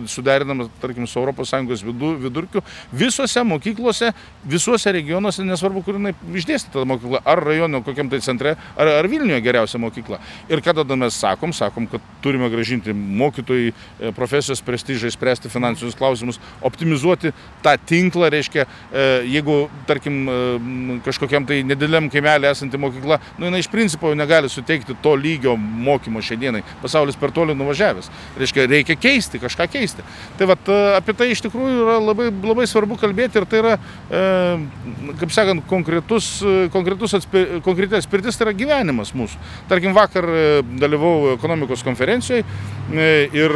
suderinamas, 0.08 0.68
tarkim, 0.80 1.06
su 1.06 1.20
ES 1.24 1.84
vidurkiu, 1.84 2.62
visose 2.92 3.42
mokyklose, 3.44 4.12
visuose 4.44 4.92
regionuose, 4.92 5.44
nesvarbu, 5.44 5.82
kur 5.84 5.98
jinai 5.98 6.14
išdėstyta 6.34 6.80
ta 6.80 6.88
mokykla, 6.88 7.20
ar 7.24 7.42
rajono 7.44 7.82
kokiam 7.84 8.10
tai 8.10 8.20
centre, 8.24 8.56
ar, 8.76 8.90
ar 9.00 9.08
Vilniuje 9.08 9.40
geriausia 9.44 9.78
mokykla. 9.82 10.18
Ir 10.50 10.62
ką 10.64 10.74
tada 10.80 10.96
mes 10.98 11.16
sakom, 11.18 11.52
sakom, 11.56 11.86
kad 11.90 12.02
turime 12.24 12.48
gražinti 12.52 12.92
mokytojai 12.94 13.70
e, 13.70 14.12
profesijos 14.16 14.62
prestižai, 14.64 15.12
spręsti 15.14 15.50
finansinius 15.52 15.96
klausimus, 15.98 16.40
optimizuoti 16.64 17.32
tą 17.64 17.76
tinklą, 17.88 18.30
reiškia, 18.34 18.66
e, 18.66 19.06
jeigu, 19.30 19.58
tarkim, 19.88 20.20
e, 20.28 20.98
kažkokiam 21.06 21.46
tai 21.48 21.62
nedėliam 21.66 22.10
kaimelė 22.12 22.50
esanti 22.52 22.80
mokykla, 22.80 23.20
nu 23.38 23.48
jinai 23.48 23.62
iš 23.62 23.70
principo 23.72 24.10
jau 24.10 24.18
negali 24.18 24.50
suteikti 24.52 24.96
to 25.02 25.14
lygio 25.18 25.56
mokymo 25.58 26.22
šiandienai. 26.24 26.64
Pasaulis 26.82 27.18
per 27.20 27.32
toli 27.34 27.56
nuvažiavęs. 27.56 28.10
Reiškia, 28.40 28.66
reikia 28.70 28.98
keisti, 29.00 29.42
kažką 29.42 29.68
keisti. 29.70 29.83
Tai 30.38 30.48
vat, 30.50 30.68
e, 30.68 30.78
apie 30.98 31.14
tai 31.16 31.30
iš 31.32 31.42
tikrųjų 31.44 31.82
yra 31.84 31.96
labai, 32.02 32.30
labai 32.32 32.66
svarbu 32.70 32.98
kalbėti 33.00 33.40
ir 33.40 33.46
tai 33.50 33.60
yra, 33.62 33.74
e, 34.08 34.22
kaip 35.20 35.34
sakant, 35.34 35.64
konkretus, 35.70 36.30
e, 36.42 36.68
konkretus 36.74 37.16
atspir, 37.20 37.58
konkreti 37.66 37.98
atspirtis 37.98 38.38
tai 38.38 38.48
yra 38.48 38.56
gyvenimas 38.56 39.14
mūsų. 39.16 39.40
Tarkim, 39.70 39.94
vakar 39.96 40.24
e, 40.24 40.46
dalyvau 40.80 41.34
ekonomikos 41.34 41.84
konferencijoje 41.86 42.44
ir 42.94 43.52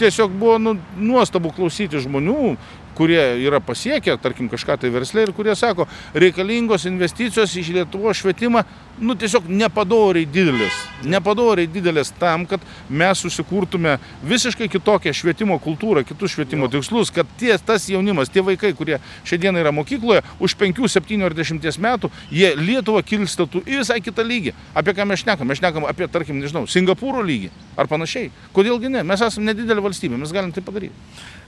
tiesiog 0.00 0.32
buvo 0.40 0.54
nu, 0.58 0.76
nuostabu 0.96 1.52
klausyti 1.54 2.00
žmonių, 2.00 2.54
kurie 2.96 3.20
yra 3.46 3.60
pasiekę, 3.60 4.16
tarkim, 4.20 4.48
kažką 4.52 4.76
tai 4.82 4.90
verslė 4.92 5.26
ir 5.26 5.34
kurie 5.36 5.54
sako, 5.56 5.86
reikalingos 6.14 6.86
investicijos 6.88 7.54
į 7.56 7.64
Lietuvo 7.78 8.12
švietimą, 8.16 8.64
nu 9.00 9.14
tiesiog 9.18 9.46
nepadoriai 9.48 10.26
didelės. 10.28 10.76
Nepadoriai 11.08 11.68
didelės 11.70 12.12
tam, 12.18 12.44
kad 12.48 12.62
mes 12.90 13.22
susikurtume 13.24 13.96
visiškai 14.28 14.68
kitokią 14.72 15.14
švietimo 15.16 15.58
kultūrą, 15.62 16.04
kitus 16.06 16.34
švietimo 16.34 16.68
jo. 16.68 16.74
tikslus, 16.76 17.12
kad 17.14 17.28
tie, 17.40 17.54
tas 17.58 17.88
jaunimas, 17.90 18.30
tie 18.32 18.44
vaikai, 18.44 18.72
kurie 18.78 19.00
šiandien 19.28 19.58
yra 19.62 19.72
mokykloje, 19.74 20.22
už 20.42 20.56
5, 20.60 20.82
7 20.92 21.26
ar 21.26 21.36
10 21.36 21.80
metų, 21.82 22.12
jie 22.30 22.52
Lietuvą 22.58 23.02
kilstatų 23.06 23.64
į 23.66 23.82
visai 23.82 24.00
kitą 24.04 24.24
lygį. 24.26 24.54
Apie 24.78 24.94
ką 24.96 25.06
mes 25.08 25.24
šnekam? 25.24 25.48
Mes 25.48 25.60
šnekam 25.60 25.88
apie, 25.88 26.08
tarkim, 26.12 26.40
nežinau, 26.42 26.66
Singapūro 26.70 27.24
lygį 27.26 27.50
ar 27.76 27.90
panašiai. 27.90 28.30
Kodėlgi 28.54 28.92
ne? 28.92 29.04
Mes 29.06 29.22
esame 29.24 29.50
nedidelė 29.50 29.84
valstybė, 29.84 30.20
mes 30.20 30.34
galim 30.34 30.52
tai 30.54 30.64
padaryti. 30.64 30.94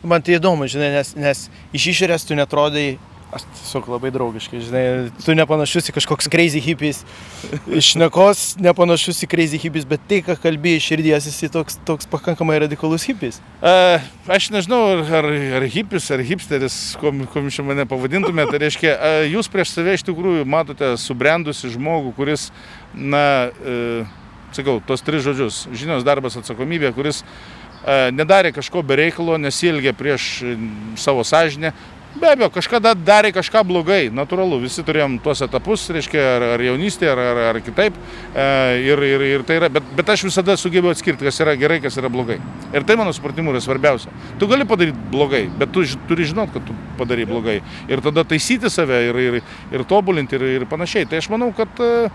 Man 0.04 0.24
tai 0.24 0.37
įdomu, 0.37 0.66
žinai, 0.68 0.90
nes, 0.98 1.14
nes 1.16 1.46
iš 1.72 1.87
išorės 1.94 2.26
tu 2.28 2.37
netrodai 2.37 2.98
aš 3.35 3.44
tiesiog 3.59 3.88
labai 3.90 4.11
draugiškai, 4.14 4.61
žinai, 4.62 4.83
tu 5.25 5.35
nepanašus 5.37 5.90
į 5.90 5.94
kažkoks 5.97 6.29
crazy 6.33 6.61
hippies, 6.62 7.01
iš 7.81 7.94
nekos 7.99 8.42
nepanašus 8.62 9.25
į 9.27 9.29
crazy 9.33 9.61
hippies, 9.62 9.87
bet 9.88 10.05
tai, 10.11 10.20
ką 10.27 10.37
kalbėjai 10.42 10.81
iš 10.81 10.88
širdies, 10.92 11.29
esi 11.31 11.51
toks, 11.53 11.79
toks 11.88 12.09
pakankamai 12.11 12.61
radikalus 12.64 13.07
hippies. 13.09 13.40
Uh, 13.59 14.05
aš 14.31 14.51
nežinau, 14.55 14.81
ar, 15.03 15.29
ar 15.59 15.66
hippies, 15.75 16.07
ar 16.14 16.23
hipsteris, 16.27 16.79
kuo 17.01 17.12
jūs 17.14 17.61
mane 17.66 17.88
pavadintumėte, 17.90 18.55
tai 18.55 18.62
reiškia, 18.66 18.94
uh, 18.94 19.18
jūs 19.33 19.51
prieš 19.53 19.75
save 19.75 19.99
iš 19.99 20.07
tikrųjų 20.07 20.47
matote 20.47 20.94
subrendusi 21.01 21.73
žmogų, 21.75 22.14
kuris, 22.18 22.49
na, 22.94 23.27
uh, 23.51 24.16
sakau, 24.55 24.79
tos 24.87 25.03
tris 25.03 25.27
žodžius- 25.27 25.66
žinios, 25.83 26.07
darbas, 26.07 26.38
atsakomybė, 26.38 26.94
kuris 26.94 27.25
nedarė 27.85 28.53
kažko 28.57 28.83
be 28.87 28.97
reikalo, 28.97 29.37
nesielgė 29.37 29.92
prieš 29.92 30.42
savo 30.97 31.25
sąžinę, 31.25 31.75
Be 32.14 32.29
abejo, 32.31 32.46
kažkada 32.55 32.92
darė 32.94 33.33
kažką 33.35 33.64
blogai, 33.66 34.05
natūralu, 34.14 34.61
visi 34.62 34.85
turėjom 34.87 35.16
tuos 35.22 35.40
etapus, 35.42 35.88
reiškia, 35.90 36.20
ar, 36.37 36.44
ar 36.55 36.62
jaunystė, 36.62 37.09
ar, 37.11 37.18
ar, 37.18 37.40
ar 37.48 37.57
kitaip. 37.66 37.96
E, 38.31 38.44
ir, 38.87 39.00
ir, 39.03 39.24
ir 39.33 39.42
tai 39.46 39.57
yra, 39.59 39.70
bet, 39.74 39.88
bet 39.98 40.12
aš 40.14 40.22
visada 40.29 40.55
sugebėjau 40.61 40.94
atskirti, 40.94 41.27
kas 41.27 41.42
yra 41.42 41.57
gerai, 41.59 41.81
kas 41.83 41.98
yra 41.98 42.11
blogai. 42.14 42.37
Ir 42.70 42.87
tai 42.87 42.94
mano 43.00 43.11
supratimu 43.16 43.50
yra 43.50 43.62
svarbiausia. 43.64 44.14
Tu 44.38 44.46
gali 44.50 44.66
padaryti 44.70 45.11
blogai, 45.11 45.42
bet 45.59 45.74
tu 45.74 45.83
turi 46.07 46.29
žinot, 46.31 46.53
kad 46.55 46.62
tu 46.68 46.77
padarai 47.00 47.27
blogai. 47.27 47.57
Ir 47.90 48.05
tada 48.05 48.22
taisyti 48.31 48.70
save 48.70 49.00
ir, 49.09 49.18
ir, 49.24 49.40
ir 49.74 49.85
tobulinti 49.90 50.38
ir, 50.38 50.46
ir 50.61 50.68
panašiai. 50.70 51.11
Tai 51.11 51.18
aš 51.18 51.33
manau, 51.35 51.50
kad, 51.59 51.83
e, 51.83 52.07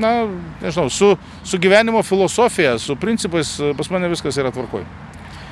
na, 0.00 0.14
nežinau, 0.62 0.88
su, 0.88 1.12
su 1.44 1.60
gyvenimo 1.60 2.00
filosofija, 2.00 2.78
su 2.80 2.96
principais 2.96 3.58
e, 3.60 3.74
pas 3.76 3.92
mane 3.92 4.08
viskas 4.08 4.40
yra 4.40 4.56
tvarkoj. 4.56 4.88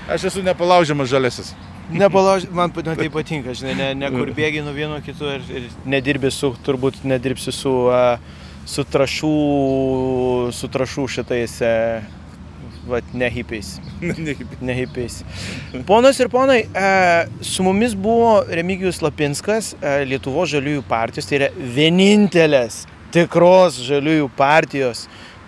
Aš 0.07 0.29
esu 0.31 0.43
nepalaužiamas 0.47 1.09
žalesis. 1.11 1.55
Nepalauž, 1.91 2.49
man, 2.51 2.71
man 2.75 2.99
tai 2.99 3.09
patinka, 3.11 3.55
žinai, 3.55 3.75
ne, 3.79 3.89
ne 3.95 4.11
kur 4.11 4.31
bėgi 4.35 4.63
nuo 4.63 4.75
vieno 4.75 4.99
kitų 5.03 5.29
ir, 5.37 5.45
ir 5.51 5.67
nedirbi 5.87 6.31
su, 6.35 6.51
turbūt 6.67 7.05
nedirbsi 7.07 7.55
su, 7.55 7.73
su 8.67 8.85
trašų, 8.91 9.35
su 10.55 10.71
trašų 10.75 11.07
šitais, 11.15 11.55
e, 11.63 11.75
vat, 12.91 13.13
ne 13.21 13.31
hipiais. 13.31 13.77
Ne 14.03 14.75
hipiais. 14.81 15.21
Ponas 15.87 16.19
ir 16.23 16.31
ponai, 16.31 16.65
e, 16.67 16.91
su 17.47 17.67
mumis 17.67 17.95
buvo 17.95 18.41
Remigijus 18.51 19.03
Lapinskas, 19.07 19.77
e, 19.79 20.01
Lietuvo 20.11 20.47
žaliųjų 20.51 20.83
partijos, 20.91 21.31
tai 21.31 21.41
yra 21.41 21.53
vienintelės 21.55 22.85
tikros 23.15 23.79
žaliųjų 23.87 24.31
partijos 24.39 25.07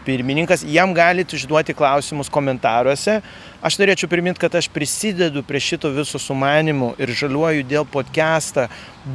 pirmininkas. 0.08 0.64
Jam 0.64 0.94
galite 0.96 1.36
užduoti 1.36 1.76
klausimus 1.76 2.30
komentaruose. 2.32 3.18
Aš 3.60 3.76
norėčiau 3.80 4.08
priminti, 4.08 4.40
kad 4.40 4.54
aš 4.56 4.70
prisidedu 4.72 5.44
prie 5.44 5.60
šito 5.60 5.90
viso 5.92 6.20
sumanimų 6.22 6.94
ir 6.96 7.12
žaliuoju 7.20 7.66
dėl 7.68 7.84
podcastą. 7.92 8.68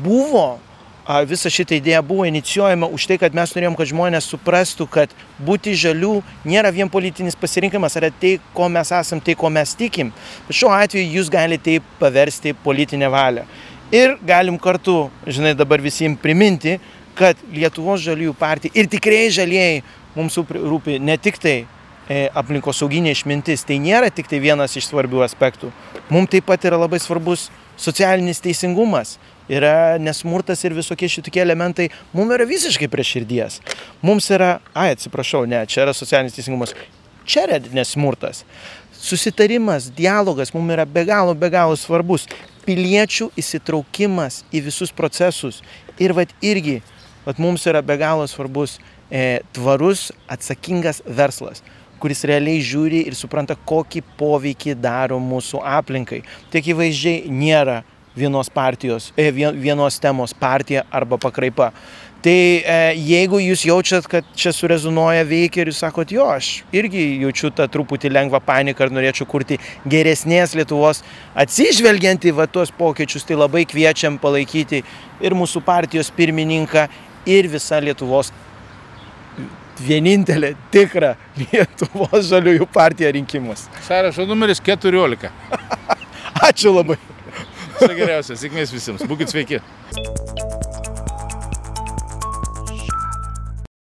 Buvo 0.04 0.60
visa 1.28 1.52
šita 1.52 1.76
idėja 1.76 2.02
buvo 2.06 2.24
inicijuojama 2.30 2.88
už 2.88 3.08
tai, 3.10 3.18
kad 3.20 3.34
mes 3.36 3.52
norėjom, 3.56 3.76
kad 3.76 3.90
žmonės 3.90 4.30
suprastų, 4.32 4.88
kad 4.88 5.12
būti 5.44 5.74
žalių 5.76 6.22
nėra 6.48 6.72
vien 6.72 6.90
politinis 6.90 7.36
pasirinkimas, 7.36 7.98
yra 8.00 8.12
tai, 8.12 8.38
ko 8.56 8.70
mes 8.72 8.92
esam, 8.92 9.20
tai, 9.20 9.36
ko 9.36 9.52
mes 9.52 9.76
tikim. 9.76 10.14
Bet 10.48 10.60
šiuo 10.62 10.72
atveju 10.72 11.18
jūs 11.18 11.32
galite 11.34 11.64
tai 11.64 11.98
paversti 12.00 12.56
politinę 12.64 13.12
valią. 13.12 13.44
Ir 13.94 14.16
galim 14.26 14.56
kartu, 14.58 15.10
žinai, 15.28 15.54
dabar 15.54 15.84
visiems 15.84 16.22
priminti, 16.22 16.80
kad 17.14 17.38
Lietuvos 17.54 18.02
žaliųjų 18.02 18.34
partija 18.40 18.74
ir 18.74 18.88
tikrai 18.90 19.28
žalieji 19.34 19.84
mums 20.16 20.38
rūpi- 20.38 21.00
ne 21.02 21.18
tik 21.18 21.40
tai 21.42 21.66
e, 22.10 22.30
aplinkosauginė 22.36 23.14
išmintis, 23.16 23.64
tai 23.68 23.80
nėra 23.80 24.12
tik 24.14 24.28
tai 24.28 24.40
vienas 24.44 24.76
iš 24.76 24.90
svarbių 24.92 25.24
aspektų. 25.26 25.72
Mums 26.12 26.30
taip 26.34 26.46
pat 26.46 26.66
yra 26.68 26.78
labai 26.78 27.00
svarbus 27.00 27.50
socialinis 27.80 28.42
teisingumas. 28.44 29.18
Yra 29.52 29.98
nesmurtas 30.00 30.62
ir 30.64 30.76
visokie 30.76 31.10
šitokie 31.12 31.42
elementai, 31.44 31.90
mums 32.16 32.32
yra 32.36 32.46
visiškai 32.48 32.88
prie 32.92 33.04
širdies. 33.04 33.60
Mums 34.02 34.30
yra, 34.32 34.60
ai 34.76 34.94
atsiprašau, 34.96 35.44
ne, 35.50 35.66
čia 35.68 35.84
yra 35.84 35.96
socialinis 35.96 36.38
teisingumas, 36.38 36.76
čia 37.28 37.44
yra 37.48 37.60
nesmurtas. 37.76 38.44
Susitarimas, 39.04 39.90
dialogas 39.92 40.54
mums 40.56 40.72
yra 40.72 40.86
be 40.88 41.04
galo, 41.04 41.36
be 41.36 41.50
galo 41.52 41.76
svarbus. 41.76 42.30
Piliečių 42.64 43.28
įsitraukimas 43.36 44.46
į 44.56 44.62
visus 44.70 44.94
procesus. 44.96 45.60
Ir 46.00 46.14
vad 46.16 46.32
irgi, 46.40 46.78
vad 47.26 47.42
mums 47.44 47.68
yra 47.68 47.82
be 47.84 47.98
galo 48.00 48.24
svarbus 48.32 48.78
e, 49.14 49.44
tvarus, 49.54 50.10
atsakingas 50.28 51.04
verslas 51.06 51.62
kuris 52.04 52.26
realiai 52.28 52.60
žiūri 52.60 53.06
ir 53.08 53.16
supranta, 53.16 53.56
kokį 53.56 54.02
poveikį 54.20 54.74
daro 54.84 55.22
mūsų 55.24 55.62
aplinkai. 55.64 56.20
Tai 56.52 56.60
akivaizdžiai 56.60 57.30
nėra 57.32 57.78
vienos 58.18 58.50
partijos, 58.52 59.14
e, 59.16 59.30
vien- 59.32 59.56
vienos 59.56 60.00
temos 60.04 60.34
partija 60.34 60.84
arba 60.92 61.16
pakraipa. 61.18 61.72
Tai 62.24 62.32
e, 62.32 62.76
jeigu 62.96 63.40
jūs 63.40 63.64
jaučiat, 63.68 64.06
kad 64.08 64.28
čia 64.36 64.52
surezonuoja 64.56 65.24
veikia 65.28 65.64
ir 65.64 65.72
jūs 65.72 65.80
sakot, 65.84 66.12
jo, 66.12 66.28
aš 66.28 66.64
irgi 66.76 67.20
jaučiu 67.24 67.52
tą 67.56 67.68
truputį 67.72 68.12
lengvą 68.12 68.40
paniką 68.44 68.86
ir 68.86 68.94
norėčiau 68.96 69.28
kurti 69.28 69.58
geresnės 69.88 70.56
Lietuvos, 70.56 71.04
atsižvelgiant 71.36 72.24
į 72.24 72.36
va 72.36 72.48
tuos 72.48 72.72
pokyčius, 72.72 73.24
tai 73.28 73.36
labai 73.40 73.66
kviečiam 73.68 74.20
palaikyti 74.20 74.84
ir 75.24 75.36
mūsų 75.36 75.64
partijos 75.64 76.12
pirmininką, 76.16 76.88
ir 77.28 77.48
visą 77.52 77.80
Lietuvos 77.84 78.32
vienintelė 79.82 80.54
tikra 80.74 81.16
Lietuvos 81.40 82.28
žaliųjų 82.30 82.68
partija 82.74 83.12
rinkimus. 83.16 83.68
Sąrašo 83.88 84.28
numeris 84.30 84.62
14. 84.64 85.32
Ačiū 86.50 86.76
labai. 86.76 87.00
Viso 87.80 87.94
geriausio, 87.98 88.38
sėkmės 88.38 88.74
visiems. 88.76 89.06
Būkit 89.10 89.34
sveiki. 89.34 89.62